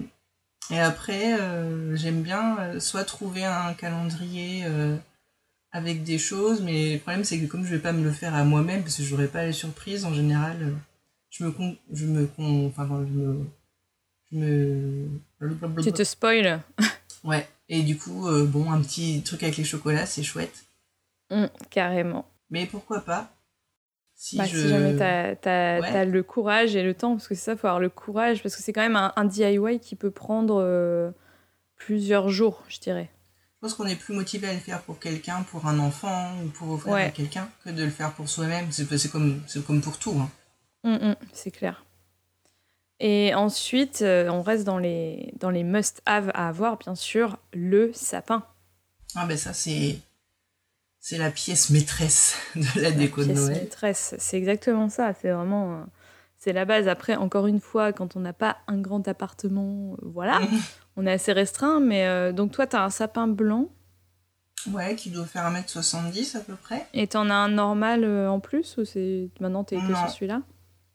[0.71, 4.65] et après, euh, j'aime bien euh, soit trouver un calendrier
[5.73, 8.35] avec des choses, mais le problème c'est que comme je vais pas me le faire
[8.35, 10.75] à moi-même, parce que j'aurai pas les surprises, en général,
[11.31, 12.89] je me con, je me con, enfin,
[14.31, 15.09] je me,
[15.41, 16.61] je Tu te spoil.
[17.25, 20.65] ouais, et du coup, euh, bon, un petit truc avec les chocolats, c'est chouette.
[21.31, 22.27] Mmh, carrément.
[22.51, 23.31] Mais pourquoi pas?
[24.15, 25.35] Si, bah, si jamais t'as
[25.81, 28.55] as, le courage et le temps, parce que c'est ça, faut avoir le courage, parce
[28.55, 31.11] que c'est quand même un, DIY qui peut prendre euh,
[31.77, 33.11] plusieurs jours, je dirais
[33.65, 36.73] pense qu'on est plus motivé à le faire pour quelqu'un, pour un enfant ou pour
[36.73, 38.71] offrir à quelqu'un que de le faire pour soi-même.
[38.71, 40.15] C'est comme, comme pour tout.
[40.21, 40.31] Hein.
[40.85, 41.84] Mm, mm, c'est clair.
[43.01, 47.93] Et ensuite, euh, on reste dans les, dans les must-have à avoir, bien sûr, le
[47.93, 48.45] sapin.
[49.15, 49.99] Ah ben ça, c'est...
[51.01, 53.61] C'est la pièce maîtresse de la, déco de Noël.
[53.61, 55.13] maîtresse, c'est exactement ça.
[55.21, 55.75] C'est vraiment...
[55.75, 55.85] Euh,
[56.39, 56.89] c'est la base.
[56.89, 60.41] Après, encore une fois, quand on n'a pas un grand appartement, euh, voilà,
[60.97, 61.81] on est assez restreint.
[61.81, 63.69] Mais euh, donc, toi, tu as un sapin blanc.
[64.71, 66.87] Ouais, qui doit faire 1m70 à peu près.
[66.95, 70.41] Et tu en as un normal en plus ou c'est maintenant t'es que sur celui-là?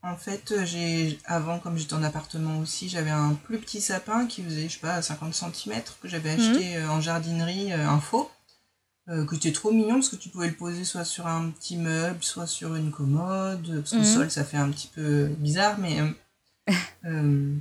[0.01, 4.41] En fait, j'ai avant, comme j'étais en appartement aussi, j'avais un plus petit sapin qui
[4.41, 6.39] faisait, je sais pas, 50 cm que j'avais mhm.
[6.39, 8.31] acheté en jardinerie, un faux.
[9.09, 11.77] Euh, que c'était trop mignon parce que tu pouvais le poser soit sur un petit
[11.77, 14.03] meuble, soit sur une commode, parce qu'au mhm.
[14.03, 16.11] sol ça fait un petit peu bizarre, mais euh,
[17.05, 17.55] euh,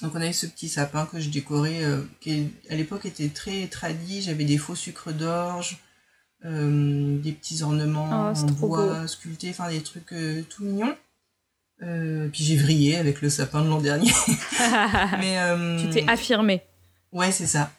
[0.00, 1.82] donc on avait ce petit sapin que je décorais,
[2.20, 5.78] qui à l'époque était très tradi, j'avais des faux sucres d'orge,
[6.44, 10.14] des petits ornements oh, en bois sculptés, enfin des trucs
[10.48, 10.96] tout mignons.
[11.80, 14.12] Puis j'ai vrillé avec le sapin de l'an dernier.
[15.18, 15.38] mais,
[15.80, 16.62] tu t'es affirmé.
[17.12, 17.70] Ouais, c'est ça.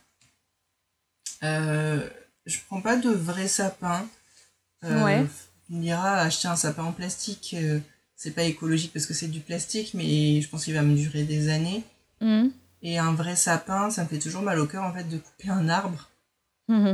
[1.44, 2.08] Euh,
[2.46, 4.08] je prends pas de vrai sapin.
[4.84, 5.26] Euh, ouais.
[5.72, 7.80] On dira acheter un sapin en plastique, euh,
[8.16, 11.24] c'est pas écologique parce que c'est du plastique, mais je pense qu'il va me durer
[11.24, 11.84] des années.
[12.20, 12.48] Mmh.
[12.84, 15.50] Et un vrai sapin, ça me fait toujours mal au cœur en fait de couper
[15.50, 16.08] un arbre.
[16.68, 16.94] Mmh.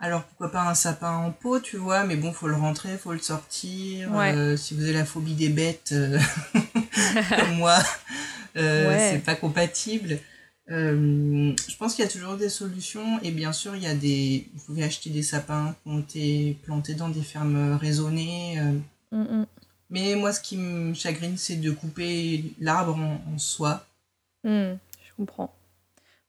[0.00, 3.12] Alors pourquoi pas un sapin en pot, tu vois, mais bon, faut le rentrer, faut
[3.12, 4.10] le sortir.
[4.14, 6.18] Euh, si vous avez la phobie des bêtes, euh,
[7.36, 7.78] comme moi,
[8.56, 10.18] euh, c'est pas compatible.
[10.68, 14.46] je pense qu'il y a toujours des solutions et bien sûr il y a des
[14.54, 18.60] vous pouvez acheter des sapins qui ont été plantés dans des fermes raisonnées
[19.10, 19.46] mm, mm.
[19.88, 23.86] mais moi ce qui me chagrine c'est de couper l'arbre en, soi
[24.44, 25.50] mm, je comprends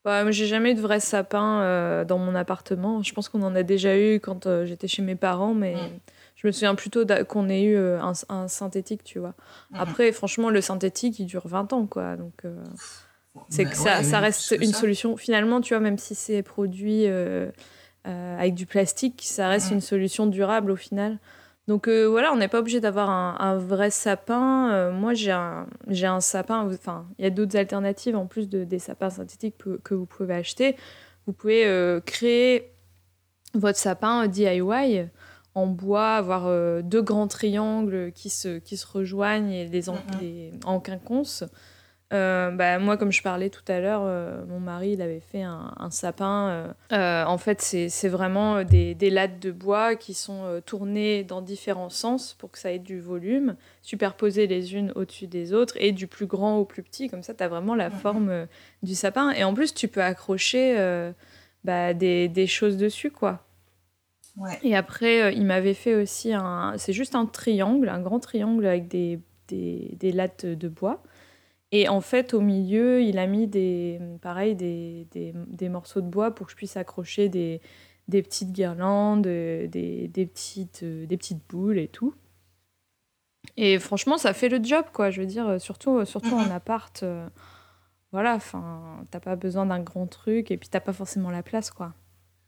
[0.06, 3.04] bah, j'ai jamais eu de vrai sapin euh, dans mon appartement.
[3.04, 6.00] Je pense qu'on en a déjà eu quand euh, j'étais chez mes parents, mais mm.
[6.36, 9.34] je me souviens plutôt qu'on ait eu euh, un, synthétique, tu vois.
[9.72, 9.76] Mm.
[9.76, 12.16] Après, franchement, le synthétique, il dure 20 ans, quoi.
[12.16, 12.44] Donc,
[13.50, 15.18] c'est que ça, ça reste une solution.
[15.18, 17.06] Finalement, tu vois, même si c'est produit
[18.06, 19.76] avec du plastique, ça reste mm.
[19.76, 21.20] une solution durable au final.
[21.70, 24.72] Donc euh, voilà, on n'est pas obligé d'avoir un, vrai sapin.
[24.72, 26.68] Euh, moi, j'ai un, j'ai un sapin.
[26.68, 29.54] Enfin, il y a d'autres alternatives en plus de, des sapins synthétiques
[29.84, 30.76] que, vous pouvez acheter.
[31.28, 32.72] Vous pouvez euh, créer
[33.54, 35.10] votre sapin DIY
[35.54, 40.52] en bois, avoir deux grands triangles qui se, qui se rejoignent et les, en, les
[40.66, 41.44] en quinconce.
[42.12, 45.44] Euh, bah, moi, comme je parlais tout à l'heure, euh, mon mari, il avait fait
[45.44, 46.74] un, sapin.
[46.92, 51.90] Euh, en fait, c'est vraiment des, des, lattes de bois qui sont tournées dans différents
[51.90, 56.08] sens pour que ça ait du volume, superposées les unes au-dessus des autres, et du
[56.08, 57.10] plus grand au plus petit.
[57.10, 58.48] Comme ça, tu as vraiment la forme
[58.82, 59.32] du sapin.
[59.32, 61.12] Et en plus, tu peux accrocher
[61.64, 63.44] bah, des, des, choses dessus, quoi.
[64.38, 64.58] Ouais.
[64.64, 66.74] Et après, il m'avait fait aussi un...
[66.78, 71.04] C'est juste un triangle, un grand triangle avec des, des, des lattes de bois.
[71.72, 76.08] Et en fait, au milieu, il a mis des, pareil, des, des, des morceaux de
[76.08, 77.62] bois pour que je puisse accrocher des,
[78.08, 82.16] des petites guirlandes, des, des, petites, des petites boules et tout.
[83.56, 85.12] Et franchement, ça fait le job, quoi.
[85.12, 87.04] Je veux dire, surtout, surtout en appart.
[87.04, 87.30] Euh,
[88.12, 91.70] voilà, enfin, t'as pas besoin d'un grand truc et puis t'as pas forcément la place,
[91.70, 91.94] quoi.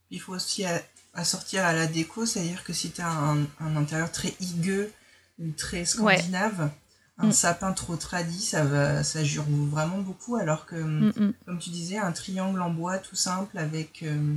[0.10, 0.66] Il faut aussi
[1.14, 4.92] assortir à la déco, c'est-à-dire que si t'as un, un intérieur très higueux
[5.40, 6.72] ou très scandinave,
[7.18, 7.32] un mm.
[7.32, 11.34] sapin trop tradit, ça, va, ça jure vraiment beaucoup, alors que, mm, mm.
[11.46, 14.36] comme tu disais, un triangle en bois tout simple avec euh,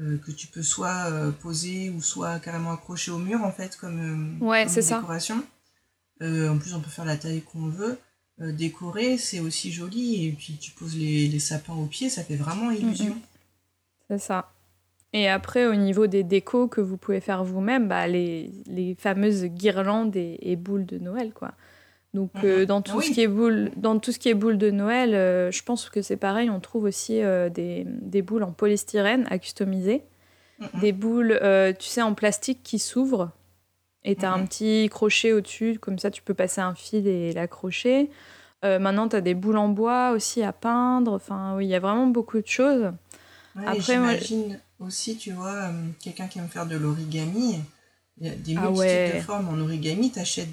[0.00, 3.76] euh, que tu peux soit euh, poser ou soit carrément accrocher au mur, en fait,
[3.76, 5.42] comme, ouais, décoration.
[6.20, 7.98] en plus, on peut faire la taille qu'on veut.
[8.38, 12.36] décorer, c'est aussi joli, et puis tu poses les, les sapins au pied, ça fait
[12.36, 13.16] vraiment illusion.
[14.08, 14.50] C'est ça.
[15.14, 19.44] Et après, au niveau des décos que vous pouvez faire vous-même, bah, les, les fameuses
[19.44, 21.52] guirlandes et, et, boules de Noël, quoi.
[22.14, 22.42] Donc mhm.
[22.44, 25.14] euh, dans, tout ce qui est boule, dans tout ce qui est boules de Noël,
[25.14, 29.26] euh, je pense que c'est pareil, on trouve aussi euh, des, des, boules en polystyrène
[29.30, 30.04] à customiser.
[30.60, 30.80] Mhm.
[30.80, 31.40] Des boules,
[31.78, 33.30] tu sais, en plastique qui s'ouvrent.
[34.04, 34.48] Et tu as un mhm.
[34.48, 38.10] petit crochet au-dessus, comme ça tu peux passer un fil et l'accrocher.
[38.62, 41.14] maintenant, tu as des boules en bois aussi à peindre.
[41.14, 42.92] Enfin, oui, il y a vraiment beaucoup de choses.
[43.56, 47.60] Après, j'imagine aussi, tu vois, quelqu'un qui aime faire de l'origami
[48.18, 50.48] il y a des ah multiples de formes en origami, t'achètes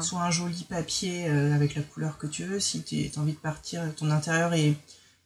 [0.00, 3.32] soit un joli papier euh, avec la couleur que tu veux, si tu as envie
[3.32, 4.74] de partir, ton intérieur est,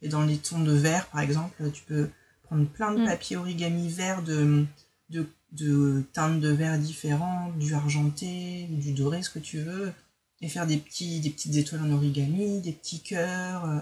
[0.03, 2.11] est, dans les tons de vert par exemple, tu peux
[2.43, 3.07] prendre plein de mm.
[3.07, 4.67] papiers origami vert de,
[5.09, 9.93] de, de, teintes de verre différentes, du argenté, du doré, ce que tu veux,
[10.41, 13.65] et faire des, petits, des petites étoiles en origami, des petits cœurs.
[13.65, 13.81] Euh.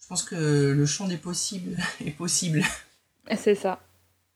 [0.00, 2.62] Je pense que le champ des possibles est possible.
[3.36, 3.80] C'est ça.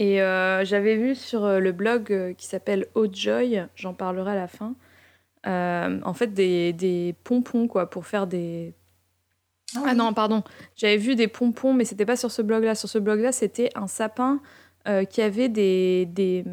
[0.00, 4.34] Et euh, j'avais vu sur euh, le blog euh, qui s'appelle Joy, j'en parlerai à
[4.34, 4.74] la fin,
[5.44, 8.72] en fait des, des, pompons quoi, pour faire des.
[9.76, 10.42] Ah, ah non, pardon,
[10.74, 12.74] j'avais vu des pompons, mais c'était pas sur ce blog-là.
[12.74, 14.40] Sur ce blog-là, c'était un sapin
[15.10, 16.06] qui avait des.
[16.06, 16.44] des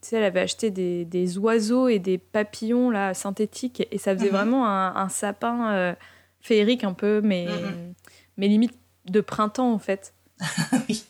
[0.00, 4.14] tu sais, elle avait acheté des, des, oiseaux et des papillons là, synthétiques, et ça
[4.16, 4.36] faisait mhm.
[4.36, 5.94] vraiment un, un sapin
[6.40, 7.94] féerique un peu, mais, mhm.
[8.38, 8.72] mais limite
[9.04, 10.14] de printemps en fait.
[10.88, 11.04] oui.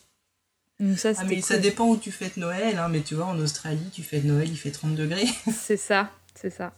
[0.95, 3.89] Ça, ah, mais ça dépend où tu fêtes Noël, hein, mais tu vois, en Australie,
[3.91, 5.27] tu fêtes Noël, il fait 30 degrés.
[5.51, 6.73] c'est ça, c'est ça.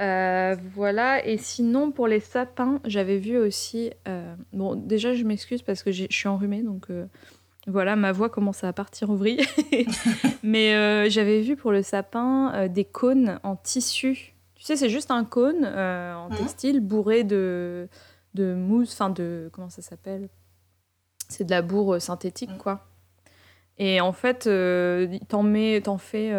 [0.00, 3.92] Euh, voilà, et sinon pour les sapins, j'avais vu aussi.
[4.08, 7.06] Euh, bon, déjà, je m'excuse parce que je suis enrhumée, donc euh,
[7.68, 9.46] voilà, ma voix commence à partir au vrille.
[10.42, 14.34] mais j'avais vu pour le sapin des cônes en tissu.
[14.56, 16.36] Tu sais, c'est juste un cône en mmh.
[16.36, 17.88] textile bourré de,
[18.34, 19.48] de mousse, enfin de.
[19.52, 20.28] Comment ça s'appelle?
[21.28, 22.58] C'est de la bourre synthétique, mm.
[22.58, 22.89] quoi.
[23.82, 26.32] Et en fait, euh, t'en, mets, t'en fais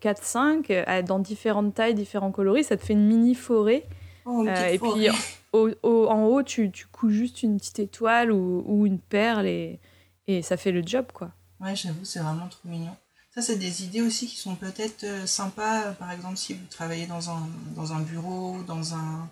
[0.00, 2.62] 4-5 euh, dans différentes tailles, différents coloris.
[2.62, 3.84] Ça te fait une mini forêt.
[4.24, 5.08] Oh, et puis
[5.52, 9.80] au, en haut, tu, tu couds juste une petite étoile ou, ou une perle et,
[10.28, 11.32] et, ça fait le job, quoi.
[11.60, 12.96] Ouais, j'avoue, c'est vraiment trop mignon.
[13.34, 15.90] Ça, c'est des idées aussi qui sont peut-être sympas.
[15.98, 19.28] Par exemple, si vous travaillez dans un, dans un bureau, dans un,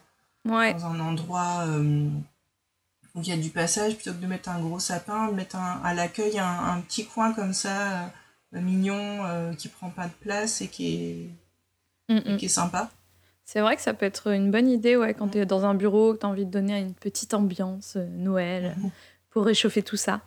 [0.47, 0.75] ouais.
[0.75, 1.65] dans un endroit
[3.15, 5.57] donc il y a du passage, plutôt que de mettre un gros sapin, de mettre
[5.57, 8.13] un, à l'accueil un, un, petit coin comme ça,
[8.53, 10.95] mignon, qui prend pas de place et qui
[12.09, 12.37] est, mm, mm.
[12.37, 12.91] qui est sympa.
[13.45, 15.75] C'est vrai que ça peut être une bonne idée ouais, quand tu es dans un
[15.75, 18.77] bureau, que tu as envie de donner une petite ambiance Noël
[19.31, 20.23] pour réchauffer tout ça.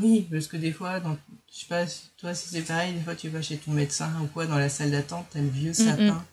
[0.00, 1.16] Oui, parce que des fois, dans,
[1.52, 1.84] je sais pas,
[2.16, 4.68] toi si c'est pareil, des fois tu vas chez ton médecin ou quoi, dans la
[4.68, 6.24] salle d'attente, t'as le vieux sapin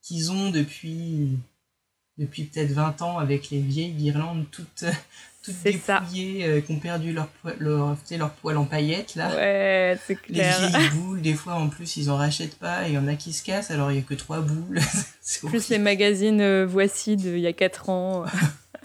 [0.00, 1.36] qu'ils ont depuis,
[2.18, 4.84] depuis peut-être 20 ans avec les vieilles guirlandes toutes,
[5.42, 9.34] toutes dépouillées, euh, qui ont perdu leur, leur, leur poil en paillettes, là.
[9.34, 10.60] Ouais, c'est clair.
[10.60, 13.08] Les vieilles boules, des fois en plus, ils en rachètent pas, et il y en
[13.08, 14.80] a qui se cassent, alors il y a que trois boules.
[15.46, 18.24] plus les magazines euh, Voici d'il y a 4 ans.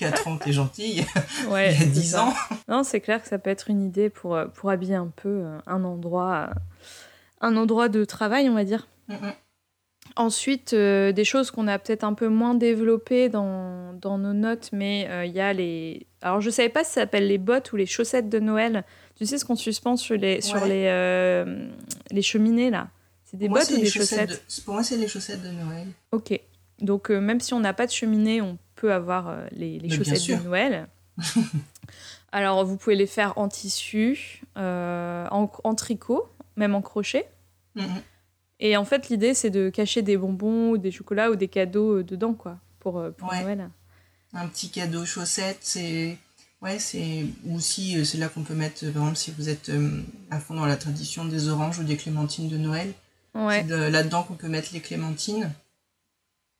[0.01, 1.05] 4 ans, t'es gentille.
[1.47, 2.34] Ouais, il y a 10 ans.
[2.67, 5.29] Non, c'est clair que ça peut être une idée pour, euh, pour habiller un peu
[5.29, 6.59] euh, un endroit, euh,
[7.41, 8.88] un endroit de travail, on va dire.
[10.16, 15.07] Ensuite, des choses qu'on a peut-être un peu moins développées dans, dans nos notes, mais
[15.26, 16.05] il y a les.
[16.22, 18.84] Alors, je savais pas si ça s'appelle les bottes ou les chaussettes de Noël.
[19.16, 21.45] Tu sais ce qu'on suspend sur les, sur les,
[22.12, 22.89] les cheminées, là?
[23.24, 25.88] C'est des bottes ou des chaussettes, Pour moi, c'est les chaussettes de Noël.
[26.12, 26.38] Ok.
[26.80, 28.57] Donc, même si on n'a pas de cheminée, on
[28.89, 30.88] avoir euh, les, chaussettes de Noël.
[32.32, 37.28] Alors, vous pouvez les faire en tissu, euh, en, tricot, même en crochet.
[37.76, 38.01] Mm-hmm.
[38.62, 41.97] Et en fait, l'idée, c'est de cacher des bonbons ou des chocolats ou des cadeaux
[41.97, 43.70] euh, dedans, quoi, pour, pour Noël.
[44.34, 46.18] Un petit cadeau chaussette, c'est.
[46.62, 49.72] Ouais, c'est aussi, c'est là qu'on peut mettre, par exemple, si vous êtes
[50.30, 52.93] à fond dans la tradition des oranges ou des clémentines de Noël.
[53.34, 53.66] Ouais.
[53.68, 55.51] C'est là-dedans qu'on peut mettre les clémentines.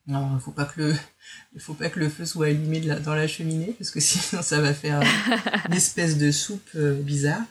[0.10, 0.96] Alors, il faut pas que le,
[1.54, 4.62] il faut pas que le feu soit allumé dans la cheminée parce que sinon ça
[4.62, 5.02] va faire
[5.68, 7.44] une espèce de soupe euh, bizarre.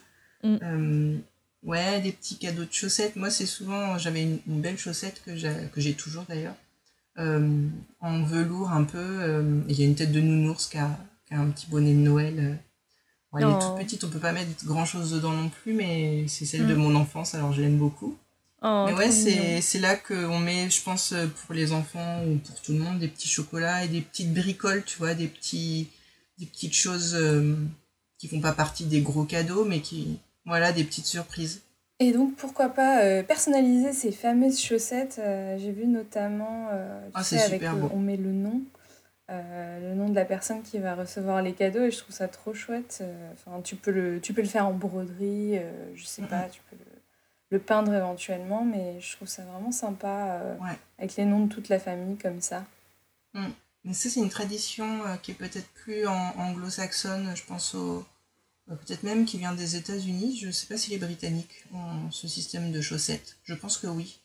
[0.43, 0.57] Mm.
[0.63, 1.17] Euh,
[1.63, 3.17] ouais, des petits cadeaux de chaussettes.
[3.17, 5.37] Moi, c'est souvent, j'avais une, belle chaussette que
[5.81, 6.57] j'ai toujours d'ailleurs,
[7.19, 7.67] euh,
[8.01, 9.63] en velours un peu.
[9.69, 10.99] Il y a une tête de nounours qui a,
[11.31, 12.59] un petit bonnet de Noël.
[13.37, 16.45] elle est toute petite, on peut pas mettre grand chose dedans non plus, mais c'est
[16.45, 16.79] celle de mm.
[16.79, 18.17] mon enfance, alors je l'aime beaucoup.
[18.63, 21.15] Oh, mais ouais, c'est là qu'on met, je pense,
[21.47, 24.85] pour les enfants ou pour tout le monde, des petits chocolats et des petites bricoles,
[24.85, 25.89] tu vois, des, petits,
[26.39, 27.57] des petites choses euh,
[28.19, 30.19] qui font pas partie des gros cadeaux, mais qui,
[30.51, 31.63] voilà, des petites surprises.
[31.99, 36.69] Et donc, pourquoi pas euh, personnaliser ces fameuses chaussettes euh, J'ai vu notamment,
[37.15, 38.61] ah, sais, avec on met le nom,
[39.29, 42.53] le nom de la personne qui va recevoir les cadeaux, et je trouve ça trop
[42.53, 43.03] chouette.
[43.33, 45.61] Enfin, tu peux le, tu peux le faire en broderie,
[45.95, 46.91] je sais pas, tu peux le
[47.51, 50.57] le peindre éventuellement, mais je trouve ça vraiment sympa euh,
[50.99, 52.65] avec les noms de toute la famille comme ça.
[53.35, 53.49] Mm.
[53.85, 58.05] Mais ça, c'est une tradition euh, qui est peut-être plus en, anglo-saxonne, je pense au.
[58.69, 60.39] Euh, peut-être même qui vient des États-Unis.
[60.41, 63.39] Je ne sais pas si les Britanniques ont ce système de chaussettes.
[63.45, 64.21] Je pense que oui.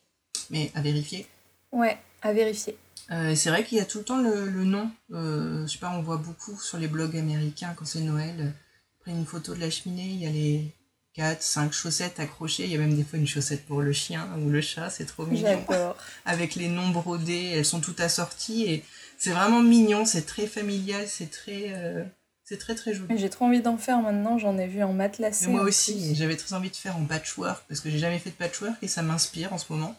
[0.50, 1.28] Mais à vérifier.
[1.72, 2.78] Ouais, à vérifier.
[3.10, 4.92] c'est vrai qu'il y a tout le temps le, le nom.
[5.10, 8.54] je sais pas, on voit beaucoup sur les blogs américains quand c'est Noël.
[9.00, 10.72] Après une photo de la cheminée, il y a les,
[11.16, 12.66] 4, 5 chaussettes accrochées.
[12.66, 15.06] Il y a même des fois une chaussette pour le chien ou le chat, c'est
[15.06, 15.66] trop mignon.
[16.26, 18.84] Avec les noms brodés, elles sont toutes assorties et
[19.18, 22.04] c'est vraiment mignon, c'est très familial, c'est très, euh,
[22.46, 23.18] c'est très très joli.
[23.18, 25.48] J'ai trop envie d'en faire maintenant, j'en ai vu en matelassé.
[25.48, 28.36] moi aussi, j'avais très envie de faire en patchwork parce que j'ai jamais fait de
[28.36, 29.96] patchwork et ça m'inspire en ce moment.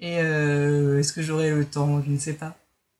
[0.00, 2.02] Et euh, est-ce que j'aurai le temps?
[2.02, 2.56] Je ne sais pas.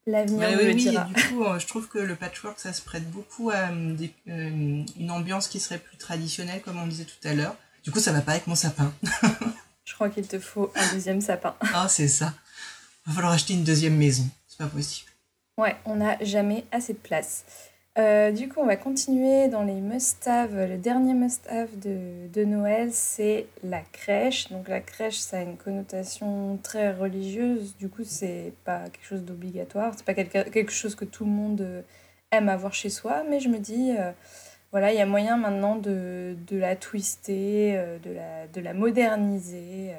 [0.06, 1.04] L'avenir bah, oui, dira.
[1.04, 3.96] du coup, euh, je trouve que le patchwork, ça se prête beaucoup à euh,
[4.28, 7.56] euh, une ambiance qui serait plus traditionnelle, comme on disait tout à l'heure.
[7.84, 8.92] Du coup, ça va pas avec mon sapin.
[9.84, 11.54] je crois qu'il te faut un deuxième sapin.
[11.74, 12.34] ah, c'est ça.
[13.06, 14.28] Va falloir acheter une deuxième maison.
[14.48, 15.10] C'est pas possible.
[15.56, 17.44] Ouais, on n'a jamais assez de place.
[17.98, 20.54] Euh, du coup, on va continuer dans les must-have.
[20.54, 24.50] Le dernier must-have de, de, Noël, c'est la crèche.
[24.50, 27.76] Donc la crèche, ça a une connotation très religieuse.
[27.76, 29.92] Du coup, c'est pas quelque chose d'obligatoire.
[29.94, 31.82] C'est pas quelque, quelque chose que tout le monde euh,
[32.30, 33.24] aime avoir chez soi.
[33.28, 34.10] Mais je me dis, euh,
[34.70, 39.92] voilà, il y a moyen maintenant de, de la twister, de, la, de la moderniser.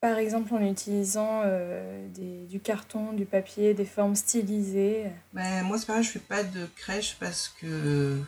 [0.00, 5.06] Par exemple en utilisant euh, des, du carton, du papier, des formes stylisées.
[5.32, 8.20] Ben, moi c'est pareil, je fais pas de crèche parce que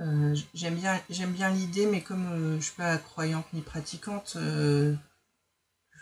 [0.00, 4.36] euh, j'aime bien, j'aime bien l'idée, mais comme euh, je suis pas croyante ni pratiquante,
[4.36, 4.96] je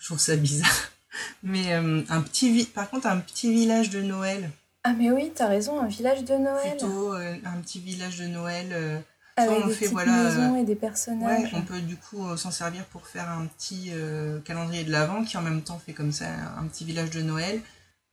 [0.05, 0.91] trouve ça bizarre.
[1.43, 4.51] Mais un petit par contre un petit village de Noël.
[4.83, 6.79] Ah mais oui, t'as raison, un village de Noël.
[6.79, 9.05] Plutôt un petit village de Noël
[9.37, 11.53] avec des fait, voilà, maisons et des personnages.
[11.55, 15.25] on peut du coup euh, s'en servir pour faire un petit euh, calendrier de l'Avent
[15.25, 16.27] qui en même temps fait comme ça
[16.59, 17.61] un petit village de Noël.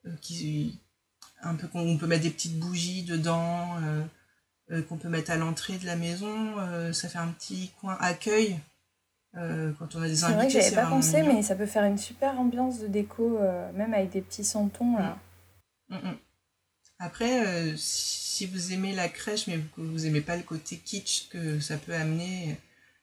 [0.05, 0.80] Euh, qui,
[1.41, 3.76] un peu qu'on peut mettre des petites bougies dedans,
[4.88, 6.55] qu'on peut mettre à l'entrée de la maison.
[6.91, 8.59] ça fait un petit coin accueil
[9.34, 10.28] quand on a des invités.
[10.28, 13.39] C'est vrai que j'avais pas pensé, mais ça peut faire une super ambiance de déco,
[13.74, 15.17] même avec des petits santons là.
[15.88, 15.95] Mm.
[15.95, 16.17] Mm, mm.
[16.99, 21.59] Après, si vous aimez la crèche, mais que vous aimez pas le côté kitsch que
[21.59, 22.57] ça peut amener,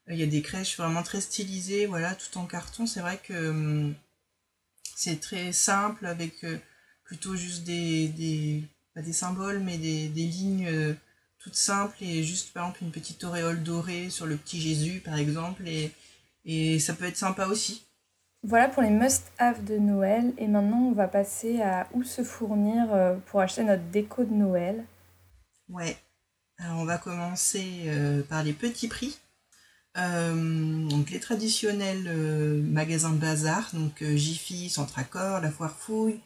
[0.09, 2.87] Il y a des crèches vraiment très stylisées, voilà, tout en carton.
[2.87, 3.95] C'est vrai que hum,
[4.95, 6.45] c'est très simple avec
[7.05, 10.97] plutôt juste des, des, symboles, mais des, des lignes
[11.47, 15.16] toute simple et juste par exemple une petite auréole dorée sur le petit Jésus par
[15.16, 15.93] exemple et,
[16.45, 17.87] et ça peut être sympa aussi.
[18.43, 22.93] Voilà pour les must-have de Noël et maintenant on va passer à où se fournir
[22.93, 24.84] euh, pour acheter notre déco de Noël.
[25.69, 25.97] Ouais,
[26.59, 29.19] alors on va commencer euh, par les petits prix.
[29.99, 32.11] Euh, donc les traditionnels
[32.62, 36.21] magasins de bazar, donc Jiffy, Centracor, La Foire Fouille,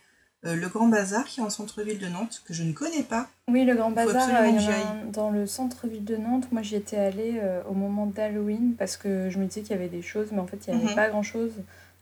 [0.47, 3.29] euh, le Grand Bazar qui est en centre-ville de Nantes, que je ne connais pas.
[3.49, 6.51] Oui, le Grand Bazar, euh, il y en a dans le centre-ville de Nantes.
[6.51, 9.75] Moi, j'y étais allée euh, au moment d'Halloween parce que je me disais qu'il y
[9.75, 10.97] avait des choses, mais en fait, il n'y avait mhm.
[10.97, 11.53] pas grand-chose.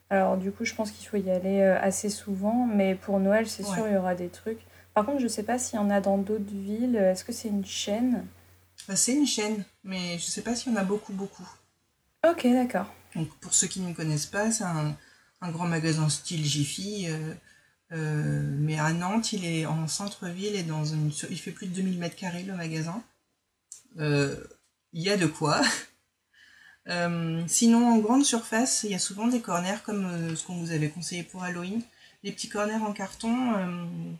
[0.08, 3.64] Alors, du coup, je pense qu'il faut y aller assez souvent, mais pour Noël, c'est
[3.64, 4.60] sûr, il y aura des trucs.
[4.98, 6.96] Par contre, je ne sais pas s'il y en a dans d'autres villes.
[6.96, 8.26] Est-ce que c'est une chaîne?
[8.88, 11.48] Bah, C'est une chaîne, mais je ne sais pas s'il y en a beaucoup, beaucoup.
[12.28, 12.92] Ok, d'accord.
[13.14, 14.96] Donc, pour ceux qui ne connaissent pas, c'est un,
[15.40, 17.06] un, grand magasin style Jiffy.
[17.92, 21.74] Euh, mais à Nantes, il est en centre-ville et dans une, il fait plus de
[21.74, 23.00] 2000 mètres carrés le magasin.
[24.00, 24.34] Euh,
[24.92, 25.60] il y a de quoi.
[26.90, 30.72] Euh, sinon, en grande surface, il y a souvent des corners comme ce qu'on vous
[30.72, 31.82] avait conseillé pour Halloween.
[32.24, 34.16] Des petits corners en carton,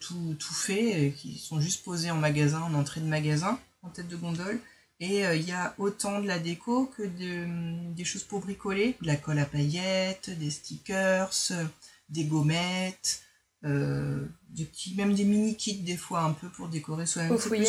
[0.00, 4.08] tout, tout fait, qui sont juste posés en magasin, en entrée de magasin, en tête
[4.08, 4.60] de gondole.
[5.00, 9.06] Et il y a autant de la déco que de, des choses pour bricoler, de
[9.06, 11.30] la colle à paillettes, des stickers,
[12.08, 13.22] des gommettes,
[13.64, 17.32] euh, des petits, même des mini kits des fois un peu pour décorer soi-même.
[17.32, 17.68] Faut fouiller.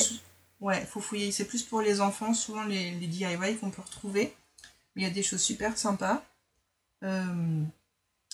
[0.60, 1.32] ouais, faut fouiller.
[1.32, 4.34] C'est plus pour les enfants, souvent les, les DIY qu'on peut retrouver.
[4.95, 6.24] Mais il y a des choses super sympas.
[7.03, 7.64] Euh,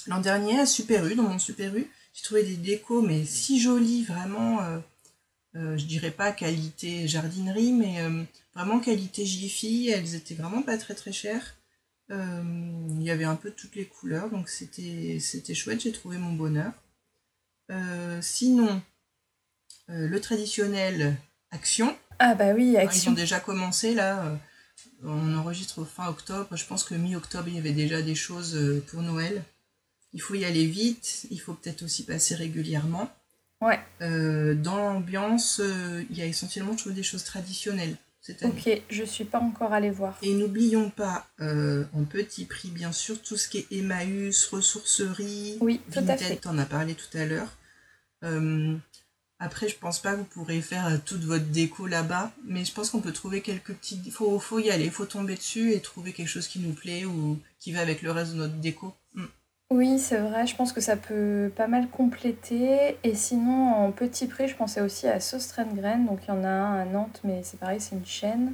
[0.08, 3.60] l'an dernier, à Super U, dans mon Super U, j'ai trouvé des décos, mais si
[3.60, 4.62] jolies, vraiment,
[5.56, 7.98] euh, je dirais pas qualité jardinerie, mais
[8.56, 9.90] vraiment qualité Jiffy.
[9.90, 11.56] Elles étaient vraiment pas très très chères.
[12.12, 12.44] Euh,
[12.92, 15.20] il y avait un peu toutes les couleurs, donc c'était
[15.54, 16.72] chouette, j'ai trouvé mon bonheur.
[17.72, 18.82] Euh, sinon,
[19.90, 21.18] euh, le traditionnel
[21.52, 21.98] Action.
[22.20, 23.12] Ah bah oui, Action.
[23.12, 24.38] Ils ont déjà commencé là.
[25.04, 26.56] on enregistre fin octobre.
[26.56, 29.42] Je pense que mi-octobre, il y avait déjà des choses pour Noël.
[30.16, 31.28] Il faut y aller vite.
[31.30, 33.12] Il faut peut-être aussi passer régulièrement.
[33.62, 33.80] Ouais.
[34.00, 35.62] dans l'ambiance,
[36.10, 37.98] il y a essentiellement, je des choses traditionnelles.
[38.44, 40.18] Ok, je suis pas encore allée voir.
[40.24, 45.58] Et n'oublions pas, euh, en petit prix, bien sûr, tout ce qui est Emmaüs, ressourcerie,
[45.62, 46.46] oui, tout à fait.
[46.48, 47.56] en as parlé tout à l'heure.
[48.24, 48.76] Euh,
[49.38, 52.74] après, je pense pas que vous pourrez faire euh, toute votre déco là-bas, mais je
[52.74, 54.04] pense qu'on peut trouver quelques petites.
[54.06, 56.74] Il faut, faut y aller, il faut tomber dessus et trouver quelque chose qui nous
[56.74, 58.96] plaît ou qui va avec le reste de notre déco.
[59.72, 62.98] Oui, c'est vrai, je pense que ça peut pas mal compléter.
[63.04, 66.06] Et sinon, en petit prix, je pensais aussi à Sostrengren.
[66.06, 68.54] Donc, il y en a un à Nantes, mais c'est pareil, c'est une chaîne.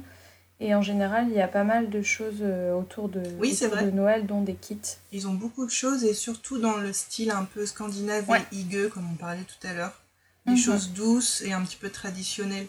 [0.58, 4.26] Et en général, il y a pas mal de choses euh, autour de, de Noël,
[4.26, 4.78] dont des kits.
[5.10, 8.88] Ils ont beaucoup de choses et surtout dans le style un peu scandinave et higueux,
[8.88, 10.02] comme on parlait tout à l'heure.
[10.46, 10.58] Des mhm.
[10.58, 12.68] choses douces et un petit peu traditionnelles.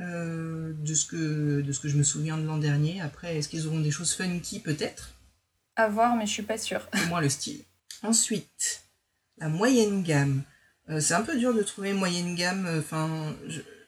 [0.00, 3.00] Euh, de, ce que, de ce que je me souviens de l'an dernier.
[3.00, 4.60] Après, est-ce qu'ils auront des choses funky?
[4.60, 5.17] Peut-être.
[5.78, 6.88] À voir, mais je suis pas sûre.
[6.92, 7.62] Au moins le style.
[8.02, 8.82] Ensuite,
[9.38, 10.42] la moyenne gamme.
[10.90, 12.66] Euh, c'est un peu dur de trouver moyenne gamme.
[12.66, 13.32] Euh, enfin,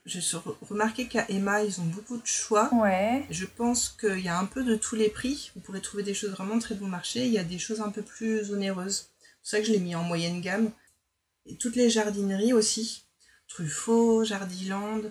[0.04, 0.20] j'ai
[0.68, 2.72] remarqué qu'à Emma, ils ont beaucoup de choix.
[2.72, 3.26] Ouais.
[3.30, 5.50] Je pense qu'il y a un peu de tous les prix.
[5.56, 7.26] Vous pourrez trouver des choses vraiment très bon marché.
[7.26, 9.08] Il y a des choses un peu plus onéreuses.
[9.42, 10.70] C'est ça que je l'ai mis en moyenne gamme.
[11.44, 13.02] Et toutes les jardineries aussi.
[13.48, 15.02] Truffaut, Jardiland.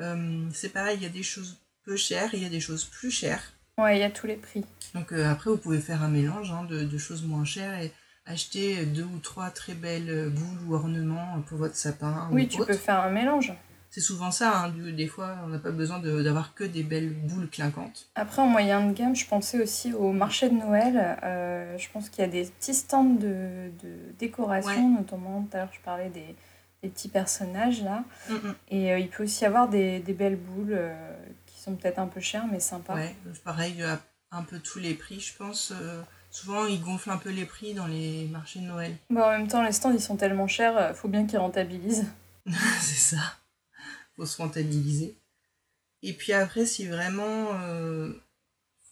[0.00, 2.60] Euh, c'est pareil, il y a des choses peu chères et il y a des
[2.60, 3.51] choses plus chères.
[3.78, 4.64] Ouais, il y a tous les prix.
[4.94, 7.92] Donc euh, après, vous pouvez faire un mélange hein, de, choses moins chères et
[8.26, 12.28] acheter deux ou trois très belles boules ou ornements pour votre sapin.
[12.30, 13.52] Oui, tu peux faire un mélange.
[13.92, 17.50] C'est souvent ça, hein, des fois on n'a pas besoin d'avoir que des belles boules
[17.50, 18.08] clinquantes.
[18.14, 21.18] Après en moyen de gamme, je pensais aussi au marché de Noël.
[21.22, 23.70] Euh, je pense qu'il y a des petits stands de,
[24.18, 26.34] décoration, notamment tout à l'heure je parlais des,
[26.80, 28.02] petits personnages là.
[28.30, 28.54] Mm, mm.
[28.70, 30.80] Et euh, il peut aussi y avoir des, belles boules
[31.62, 32.94] sont peut-être un peu chères mais sympas.
[32.94, 33.82] Ouais, pareil,
[34.32, 35.72] un peu tous les prix, je pense.
[35.72, 38.96] Euh, souvent, ils gonflent un peu les prix dans les marchés de Noël.
[39.10, 42.06] Bon, en même temps, les stands, ils sont tellement chers, euh, faut bien qu'ils rentabilisent.
[42.80, 43.20] c'est ça.
[44.16, 45.14] faut se rentabiliser.
[46.02, 48.08] Et puis après, si vraiment euh,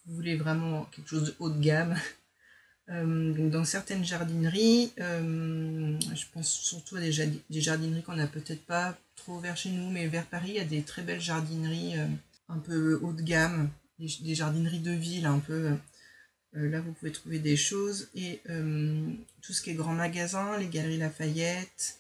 [0.07, 1.97] vous voulez vraiment quelque chose de haut de gamme,
[2.89, 7.13] dans certaines jardineries, je pense surtout à des,
[7.49, 10.61] des jardineries qu'on n'a peut-être pas trop vers chez nous, mais vers Paris, il y
[10.61, 11.95] a des très belles jardineries
[12.51, 13.71] un peu haut de gamme
[14.01, 15.73] des, jardineries de ville un peu.
[16.57, 18.09] Euh, là, vous pouvez trouver des choses.
[18.15, 19.11] Et euh,
[19.43, 21.99] tout ce qui est grand magasin, les galeries Lafayette,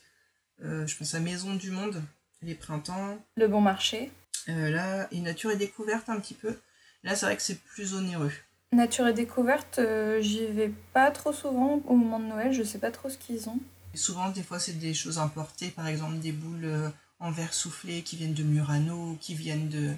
[0.63, 2.03] euh, je pense à Maison du Monde,
[2.43, 3.19] les printemps.
[3.37, 4.11] Le bon marché.
[4.47, 6.57] là, et Nature et Découverte un petit peu.
[7.03, 8.33] Là, c'est vrai que c'est plus onéreux.
[8.73, 9.81] Nature et découverte,
[10.21, 13.49] j'y vais pas trop souvent au moment de Noël, je sais pas trop ce qu'ils
[13.49, 13.59] ont.
[13.95, 18.17] souvent, des fois, c'est des choses importées, par exemple des boules en verre soufflé qui
[18.17, 19.93] viennent de Murano, qui viennent de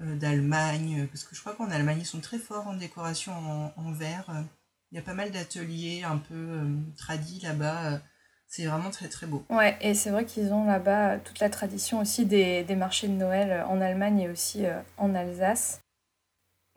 [0.00, 3.32] d'Allemagne, parce que je crois qu'en Allemagne, ils sont très forts en décoration
[3.76, 4.44] en, verre.
[4.90, 6.64] Il y a pas mal d'ateliers un peu euh,
[6.96, 7.92] tradis là-bas.
[7.92, 7.98] Euh,
[8.46, 9.44] c'est vraiment très très beau.
[9.50, 13.12] Ouais, et c'est vrai qu'ils ont là-bas toute la tradition aussi des, des, marchés de
[13.12, 14.64] Noël euh, en Allemagne et aussi
[14.96, 15.80] en Alsace.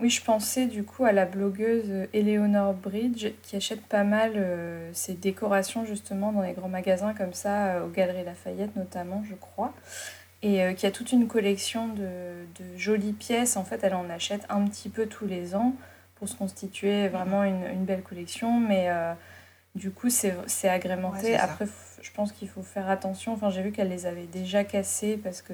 [0.02, 4.34] Oui, je pensais du coup à la blogueuse Eleanor Bridge qui achète pas mal
[4.94, 9.76] ses décorations justement dans les grands magasins comme ça, aux Galeries Lafayette notamment, je crois.
[10.44, 13.58] Et qui a toute une collection de, de, jolies pièces.
[13.58, 15.76] En fait, elle en achète un petit peu tous les ans
[16.16, 18.60] pour se constituer vraiment une, une belle collection.
[18.60, 19.14] Mais euh,
[19.76, 21.36] du coup, c'est agrémenté.
[21.36, 21.66] Après,
[22.02, 23.34] je pense qu'il faut faire attention.
[23.34, 25.54] Enfin, j'ai vu qu'elle les avait déjà cassés parce que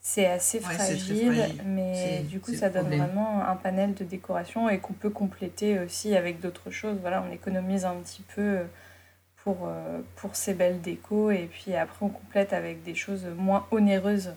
[0.00, 1.46] c'est assez fragile.
[1.64, 6.14] Mais du coup, ça donne vraiment un panel de décoration et qu'on peut compléter aussi
[6.16, 6.98] avec d'autres choses.
[7.00, 8.60] Voilà, on économise un petit peu
[9.44, 13.66] pour, euh, pour ces belles décos et puis après on complète avec des choses moins
[13.70, 14.32] onéreuses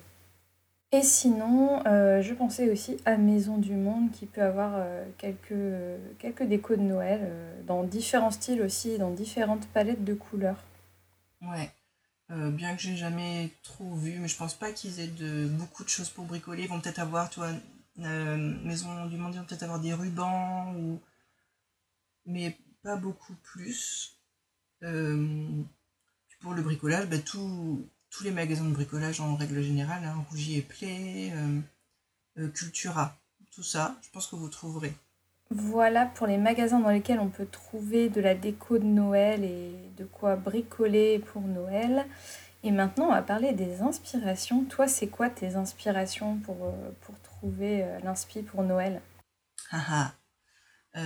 [0.94, 6.00] et sinon, euh, je pensais aussi à Maison du Monde qui peut avoir euh, quelques,
[6.18, 10.64] quelques décos de Noël euh, dans différents styles aussi, dans différentes palettes de couleurs.
[11.42, 11.70] Ouais.
[12.30, 15.90] bien que j'ai jamais trop vu, mais je pense pas qu'ils aient de, beaucoup de
[15.90, 16.64] choses pour bricoler.
[16.64, 17.52] Ils vont peut-être avoir, tu vois,
[17.98, 21.02] Maison du Monde, ils vont peut-être avoir des rubans, ou...
[22.26, 24.17] mais pas beaucoup plus.
[24.82, 30.60] Pour le bricolage, bah, tout, tous les magasins de bricolage en règle générale, hein, Rougier
[30.60, 31.60] et Play, euh,
[32.40, 33.18] euh, Cultura,
[33.52, 34.94] tout ça, je pense que vous trouverez.
[35.50, 39.72] Voilà pour les magasins dans lesquels on peut trouver de la déco de Noël et
[39.98, 42.06] de quoi bricoler pour Noël.
[42.64, 44.66] Et maintenant, on va parler des inspirations.
[44.66, 49.02] Toi, c'est quoi tes inspirations pour, euh, pour trouver l'inspi pour Noël?
[49.72, 50.12] Ah,
[50.94, 51.02] ah.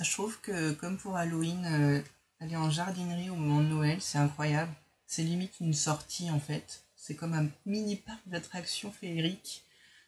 [0.00, 2.02] Je trouve que, comme pour Halloween,
[2.40, 4.72] aller en jardinerie au moment de Noël, c'est incroyable.
[5.06, 6.84] C'est limite une sortie en fait.
[6.96, 9.64] C'est comme un mini parc d'attractions féeriques.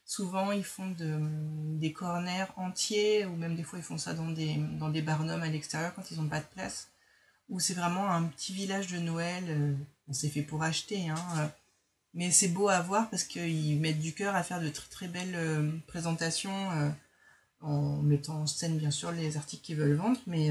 [0.07, 1.18] Souvent, ils font de,
[1.78, 5.43] des corners entiers, ou même des fois, ils font ça dans des, dans des barnums
[5.43, 6.89] à l'extérieur quand ils n'ont pas de place.
[7.49, 9.45] Ou c'est vraiment un petit village de Noël.
[9.49, 9.74] Euh,
[10.09, 11.26] on s'est fait pour acheter, hein.
[11.39, 11.47] Euh,
[12.12, 15.35] mais c'est beau à voir parce qu'ils mettent du cœur à faire de très belles
[15.35, 16.95] euh, présentations
[17.65, 20.21] en mettant en scène bien sûr les articles qu'ils veulent vendre.
[20.27, 20.51] Mais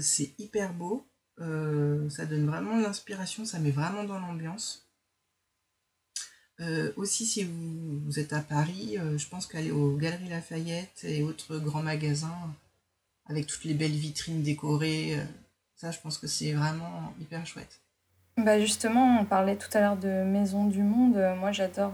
[0.00, 1.06] c'est hyper beau.
[1.40, 4.88] Euh, ça donne vraiment l'inspiration, ça met vraiment dans l'ambiance.
[6.60, 11.22] Euh, aussi, si vous, êtes à Paris, euh, je pense qu'aller aux Galeries Lafayette et
[11.22, 12.54] autres grands magasins
[13.26, 15.18] avec toutes les belles vitrines décorées,
[15.74, 17.80] ça, je pense que c'est vraiment hyper chouette.
[18.38, 21.16] Bah justement, on parlait tout à l'heure de Maison du Monde.
[21.38, 21.92] Moi, j'adore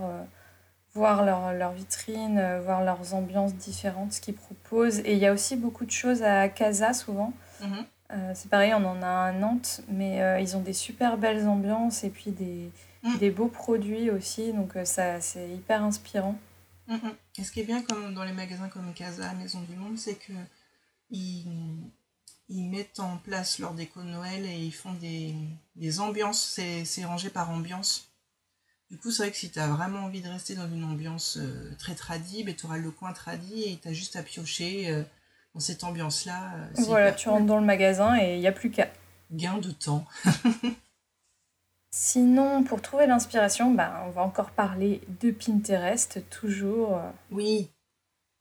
[0.94, 5.00] voir leurs leur vitrines, voir leurs ambiances différentes, ce qu'ils proposent.
[5.00, 7.32] Et il y a aussi beaucoup de choses à Casa, souvent.
[7.60, 7.86] Mhm.
[8.12, 11.48] Euh, c'est pareil, on en a à Nantes, mais euh, ils ont des super belles
[11.48, 12.70] ambiances et puis des,
[13.02, 13.18] mm.
[13.18, 16.38] des beaux produits aussi, donc euh, ça c'est hyper inspirant.
[16.88, 17.14] Mm, mm.
[17.38, 20.16] Et ce qui est bien comme dans les magasins comme Casa, Maison du Monde, c'est
[20.16, 20.32] que
[21.08, 21.46] ils,
[22.50, 25.34] ils, mettent en place leur déco de Noël et ils font des,
[25.76, 28.11] des ambiances, c'est rangé par ambiance.
[28.92, 31.38] Du coup, c'est vrai que si tu as vraiment envie de rester dans une ambiance
[31.78, 35.04] très tradie, ben, tu auras le coin tradie et tu as juste à piocher
[35.54, 36.54] dans cette ambiance-là.
[36.54, 38.88] Euh, voilà, tu rentres dans le magasin et il n'y a plus qu'à.
[39.30, 40.04] Gain de temps.
[41.90, 47.00] Sinon, pour trouver l'inspiration, bah, on va encore parler de Pinterest, toujours.
[47.30, 47.70] Oui,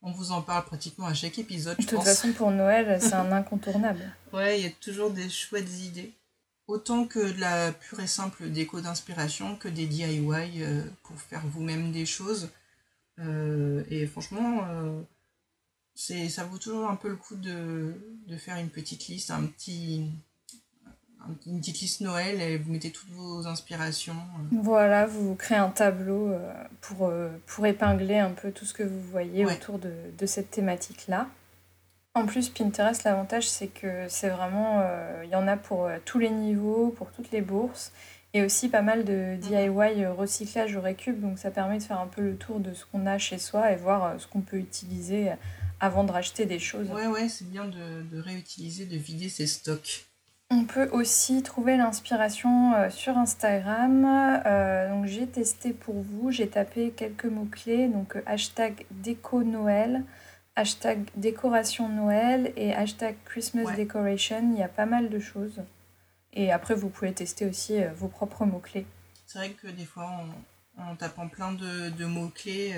[0.02, 1.78] on vous en parle pratiquement à chaque épisode.
[1.78, 4.02] De toute façon, pour Noël, c'est un incontournable.
[4.34, 6.14] Ouais, il y a toujours des chouettes idées.
[6.68, 11.46] Autant que de la pure et simple déco d'inspiration que des DIY euh, pour faire
[11.48, 12.50] vous-même des choses.
[13.20, 14.66] Euh, et franchement,
[15.96, 17.94] c'est ça vaut toujours un peu le coup de,
[18.38, 20.10] faire une petite liste, un petit,
[21.46, 24.16] une petite liste Noël et vous mettez toutes vos inspirations.
[24.52, 28.84] Voilà, vous créez un tableau euh, pour, euh, pour épingler un peu tout ce que
[28.84, 31.28] vous voyez autour de, cette thématique-là.
[32.14, 34.82] En plus, Pinterest, l'avantage, c'est que c'est vraiment.
[34.84, 37.94] Euh, il y en a pour tous les niveaux, pour toutes les bourses,
[38.34, 41.20] et aussi pas mal de DIY recyclage au récup.
[41.22, 43.72] Donc, ça permet de faire un peu le tour de ce qu'on a chez soi
[43.72, 45.32] et voir ce qu'on peut utiliser
[45.80, 46.90] avant de racheter des choses.
[46.92, 50.06] Ouais, ouais, c'est bien de, de, réutiliser, de vider ses stocks.
[50.54, 54.06] On peut aussi trouver l'inspiration euh, sur Instagram.
[54.46, 60.04] Euh, donc j'ai testé pour vous, j'ai tapé quelques mots-clés, donc euh, hashtag déco Noël,
[60.56, 64.52] hashtag décoration Noël et hashtag Christmas decoration.
[64.54, 65.62] Il y a pas mal de choses.
[66.34, 68.86] Et après, vous pouvez tester aussi vos propres mots-clés.
[69.26, 70.10] C'est vrai que des fois,
[70.78, 72.74] en, tapant plein de, de mots-clés,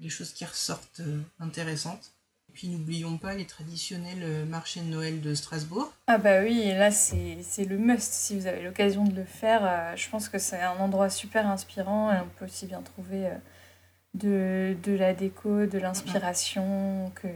[0.00, 1.02] des choses qui ressortent
[1.38, 2.12] intéressantes.
[2.48, 5.90] Et puis n'oublions pas les traditionnels marchés de Noël de Strasbourg.
[6.06, 9.96] Ah bah oui, et là c'est le must si vous avez l'occasion de le faire.
[9.96, 13.30] je pense que c'est un endroit super inspirant et on peut aussi bien trouver
[14.14, 17.28] de, de la déco, de l'inspiration, que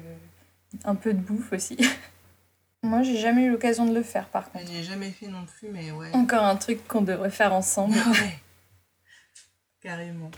[0.84, 1.76] un peu de bouffe aussi.
[2.82, 4.66] Moi, j'ai jamais eu l'occasion de le faire par contre.
[4.66, 6.10] Je l'ai jamais fait non plus, mais ouais.
[6.12, 7.94] Encore un truc qu'on devrait faire ensemble.
[7.94, 8.38] ouais.
[9.80, 10.30] Carrément.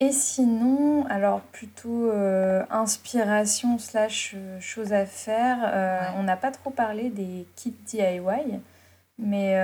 [0.00, 6.52] Et sinon, alors plutôt euh, inspiration slash euh, chose à faire, euh, on n'a pas
[6.52, 8.60] trop parlé des kits DIY,
[9.18, 9.60] mais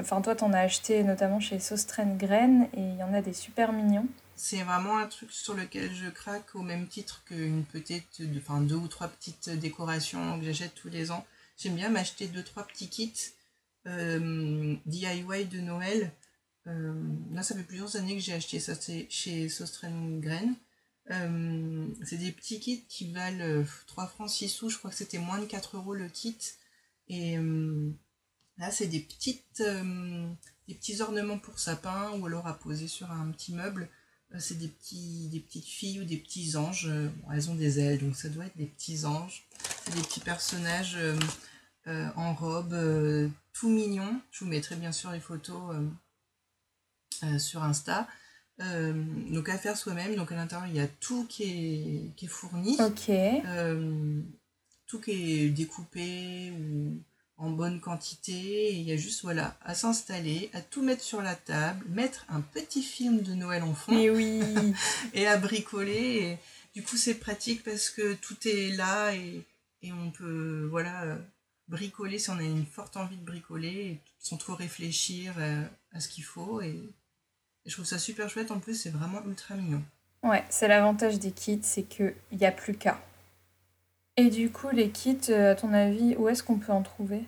[0.00, 3.32] enfin toi t'en as acheté notamment chez Sostren Grain et il y en a des
[3.32, 4.06] super mignons.
[4.34, 8.76] C'est vraiment un truc sur lequel je craque au même titre qu'une petite, enfin deux
[8.76, 11.24] ou trois petites décorations que j'achète tous les ans.
[11.56, 13.34] J'aime bien m'acheter deux trois petits kits
[13.86, 16.10] euh, DIY de Noël.
[16.66, 16.94] Euh,
[17.32, 18.72] là, ça fait plusieurs années que j'ai acheté ça
[19.08, 20.54] chez Sostren Grain.
[21.10, 24.70] Euh, c'est des petits kits qui valent 3 francs 6 sous.
[24.70, 26.38] Je crois que c'était moins de 4 euros le kit.
[27.08, 27.36] Et
[28.58, 29.62] là, c'est des petites
[30.68, 33.88] des petits ornements pour sapin ou alors à poser sur un petit meuble.
[34.34, 36.88] Euh, c'est des, petits, des petites filles ou des petits anges.
[36.88, 39.44] Euh, elles ont des ailes, donc ça doit être des petits anges.
[39.84, 40.96] C'est des petits personnages
[41.86, 42.76] euh, en robe,
[43.52, 44.20] tout mignons.
[44.30, 45.76] Je vous mettrai bien sûr les photos
[47.38, 48.08] sur Insta.
[48.58, 50.14] donc à faire soi-même.
[50.14, 52.76] Donc à l'intérieur, il y a tout qui est, qui est fourni.
[54.86, 57.02] Tout qui est découpé ou
[57.42, 58.72] en bonne quantité.
[58.72, 62.40] il y a juste voilà, à s'installer, à tout mettre sur la table, mettre un
[62.40, 63.98] petit film de Noël en fond.
[63.98, 64.40] Et oui
[65.12, 66.38] Et à bricoler.
[66.74, 69.44] du coup, c'est pratique parce que tout est là et,
[69.84, 71.18] on peut voilà,
[71.66, 76.06] bricoler si on a une forte envie de bricoler sans trop réfléchir euh, à, ce
[76.08, 76.60] qu'il faut.
[76.60, 76.80] Et,
[77.66, 78.52] je trouve ça super chouette.
[78.52, 79.82] En plus, c'est vraiment ultra mignon.
[80.22, 83.00] Ouais, c'est l'avantage des kits, c'est qu'il n'y a plus qu'à.
[84.16, 87.24] Et du coup, les kits, euh, à ton avis, où est-ce qu'on peut en trouver?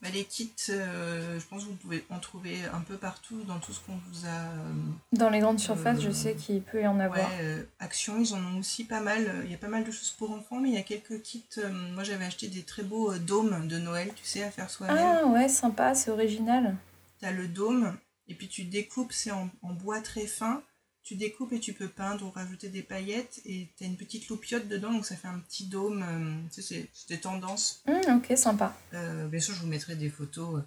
[0.00, 3.58] Bah, Les kits, euh, je pense que vous pouvez en trouver un peu partout dans
[3.58, 4.28] tout ce qu'on vous a.
[4.28, 4.72] Euh,
[5.12, 7.28] dans les grandes surfaces, je sais qu'il peut y en avoir.
[7.38, 9.42] Ouais, Action, ils en ont aussi pas mal.
[9.44, 11.44] Il y a pas mal de choses pour enfants, mais il y a quelques kits.
[11.92, 14.96] moi, j'avais acheté des très beaux dômes de Noël, tu sais, à faire soi-même.
[14.98, 16.74] Ah ouais, sympa, c'est original.
[17.20, 17.96] Tu as le dôme,
[18.28, 20.62] et puis tu découpes, c'est en bois très fin
[21.04, 24.28] tu découpes et tu peux peindre ou rajouter des paillettes et tu as une petite
[24.28, 27.82] loupiote dedans donc ça fait un petit dôme euh, tu sais c'est des tendances.
[27.86, 28.74] Mmh, ok sympa.
[28.94, 30.62] Euh, bien sûr je vous mettrai des photos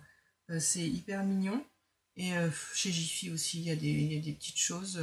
[0.49, 1.63] euh, c'est hyper mignon.
[2.19, 2.31] Et
[2.73, 4.99] chez Jiffy aussi il y, a des, des petites choses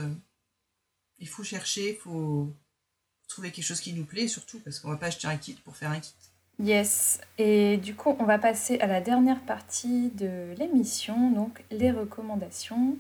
[1.21, 2.53] il faut chercher il faut
[3.29, 5.77] trouver quelque chose qui nous plaît surtout parce qu'on va pas acheter un kit pour
[5.77, 6.13] faire un kit.
[6.59, 11.93] Yes, et du coup on va passer à la dernière partie de l'émission, donc les
[11.93, 12.97] recommandations.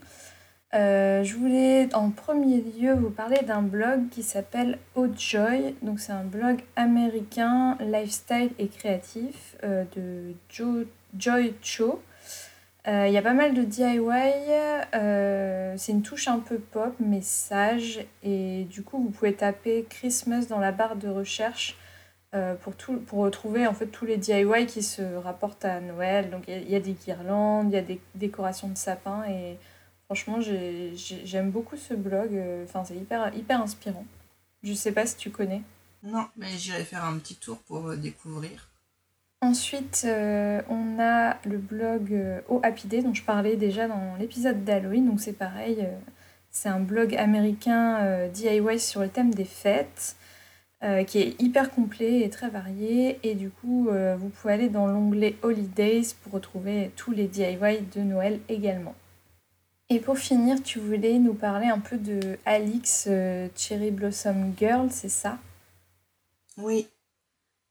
[0.74, 4.78] Euh, je voulais en premier lieu vous parler d'un blog qui s'appelle
[5.16, 5.76] Joy.
[5.82, 10.34] Donc c'est un blog américain lifestyle et créatif euh, de
[11.16, 12.02] Joy Cho.
[12.88, 13.98] Euh, il y a pas mal de DIY,
[15.78, 20.46] c'est une touche un peu pop mais sage et du coup vous pouvez taper Christmas
[20.50, 21.78] dans la barre de recherche
[22.62, 26.30] pour, tout, pour retrouver en fait tous les DIY qui se rapportent à Noël.
[26.30, 29.56] Donc il y, y, a des guirlandes, il y a des décorations de sapin et
[30.14, 32.36] Franchement, j'aime beaucoup ce blog.
[32.36, 34.06] Euh, enfin, c'est hyper, hyper inspirant.
[34.62, 35.62] Je sais pas si tu connais.
[36.04, 38.68] Non, mais j'irai faire un petit tour pour euh, découvrir.
[39.40, 42.16] Ensuite, euh, on a le blog
[42.48, 45.04] Oh Happy Day, dont je parlais déjà dans l'épisode d'Halloween.
[45.04, 45.84] Donc c'est pareil,
[46.52, 50.14] c'est un blog américain DIY sur le thème des fêtes,
[51.08, 53.18] qui est hyper complet et très varié.
[53.24, 58.00] Et du coup, vous pouvez aller dans l'onglet Holidays pour retrouver tous les DIY de
[58.00, 58.94] Noël également.
[59.90, 64.90] Et pour finir, tu voulais nous parler un peu de Alix euh, Cherry Blossom Girl,
[64.90, 65.38] c'est ça?
[66.56, 66.88] Oui.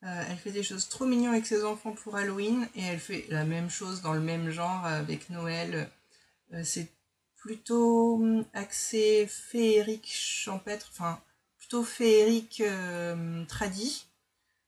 [0.04, 3.26] Euh, elle fait des choses trop mignonnes avec ses enfants pour Halloween et elle fait
[3.30, 5.90] la même chose dans le même genre avec Noël.
[6.54, 6.92] Euh, c'est
[7.36, 11.20] plutôt hum, axé féerique champêtre, enfin
[11.58, 12.62] plutôt féerique
[13.48, 14.06] tradit.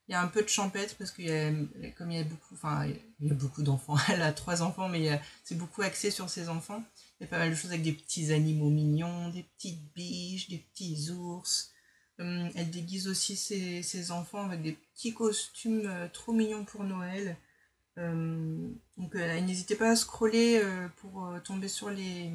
[0.07, 1.51] Il y a un peu de champêtre parce qu'il y a,
[1.97, 2.87] comme il y a beaucoup, enfin
[3.19, 6.49] il y a beaucoup d'enfants, elle a trois enfants, mais c'est beaucoup axé sur ses
[6.49, 6.83] enfants.
[7.19, 10.49] Il y a pas mal de choses avec des petits animaux mignons, des petites biches,
[10.49, 11.71] des petits ours.
[12.19, 17.37] Hum, elle déguise aussi ses, enfants avec des petits costumes euh, trop mignons pour Noël.
[17.97, 22.31] Hum, donc euh, n'hésitez pas à scroller euh, pour tomber sur les,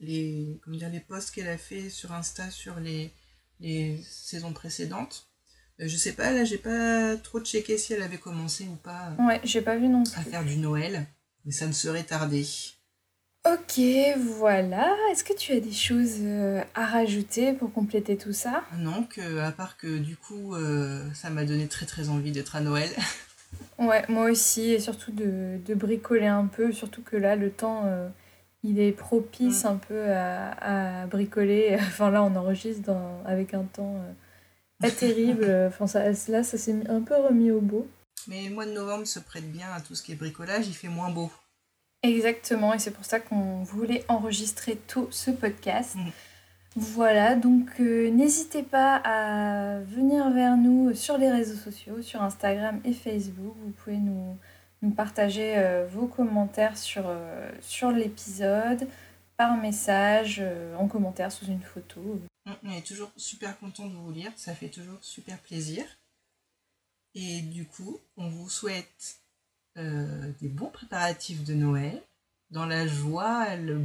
[0.00, 3.12] les, comment dire, les posts qu'elle a fait sur Insta sur les,
[3.60, 5.28] les saisons précédentes.
[5.78, 9.14] je sais pas, là j'ai pas trop checké si elle avait commencé ou pas.
[9.18, 11.06] Ouais, j'ai pas vu non À faire du Noël,
[11.44, 12.44] mais ça ne serait tardé.
[13.46, 13.80] Ok,
[14.18, 14.94] voilà.
[15.10, 18.62] Est-ce que tu as des choses euh, à rajouter pour compléter tout ça?
[18.76, 22.56] Non, que à part que du coup, euh, ça m'a donné très très envie d'être
[22.56, 22.90] à Noël.
[23.78, 27.82] Ouais, moi aussi, et surtout de, de bricoler un peu, surtout que là, le temps,
[27.86, 28.08] euh,
[28.62, 29.66] il est propice mm.
[29.66, 31.76] un peu à, à, bricoler.
[31.80, 33.96] Enfin là, on enregistre dans, avec un temps
[34.78, 35.50] pas terrible.
[35.66, 37.88] Enfin, ça, là, ça s'est un peu remis au beau.
[38.28, 40.74] Mais le mois de novembre se prête bien à tout ce qui est bricolage, il
[40.74, 41.32] fait moins beau.
[42.02, 45.96] Exactement, et c'est pour ça qu'on voulait enregistrer tout ce podcast.
[45.96, 46.10] Mm.
[46.76, 52.80] Voilà, donc euh, n'hésitez pas à venir vers nous sur les réseaux sociaux, sur Instagram
[52.84, 53.54] et Facebook.
[53.64, 54.38] Vous pouvez nous,
[54.80, 58.86] nous partager euh, vos commentaires sur, euh, sur l'épisode,
[59.36, 60.42] par message,
[60.78, 62.00] en commentaire sous une photo.
[62.46, 65.84] Mm, on est toujours super content de vous lire, ça fait toujours super plaisir.
[67.14, 69.19] Et du coup, on vous souhaite
[69.80, 72.02] euh, des bons préparatifs de Noël,
[72.50, 73.76] dans la joie, le,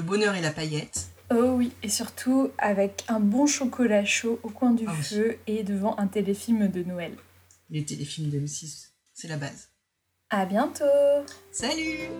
[0.00, 1.08] bonheur et la paillette.
[1.30, 5.62] Oh oui, et surtout avec un bon chocolat chaud au coin du ah feu et
[5.62, 7.12] devant un téléfilm de Noël.
[7.70, 9.68] Les téléfilms de M6, c'est la base.
[10.30, 10.84] À bientôt
[11.50, 12.10] Salut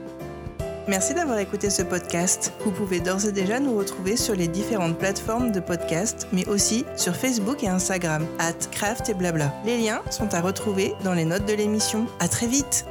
[0.89, 2.53] Merci d'avoir écouté ce podcast.
[2.64, 6.85] Vous pouvez d'ores et déjà nous retrouver sur les différentes plateformes de podcast, mais aussi
[6.97, 9.55] sur Facebook et Instagram, at craft et blabla.
[9.64, 12.07] Les liens sont à retrouver dans les notes de l'émission.
[12.18, 12.87] À très vite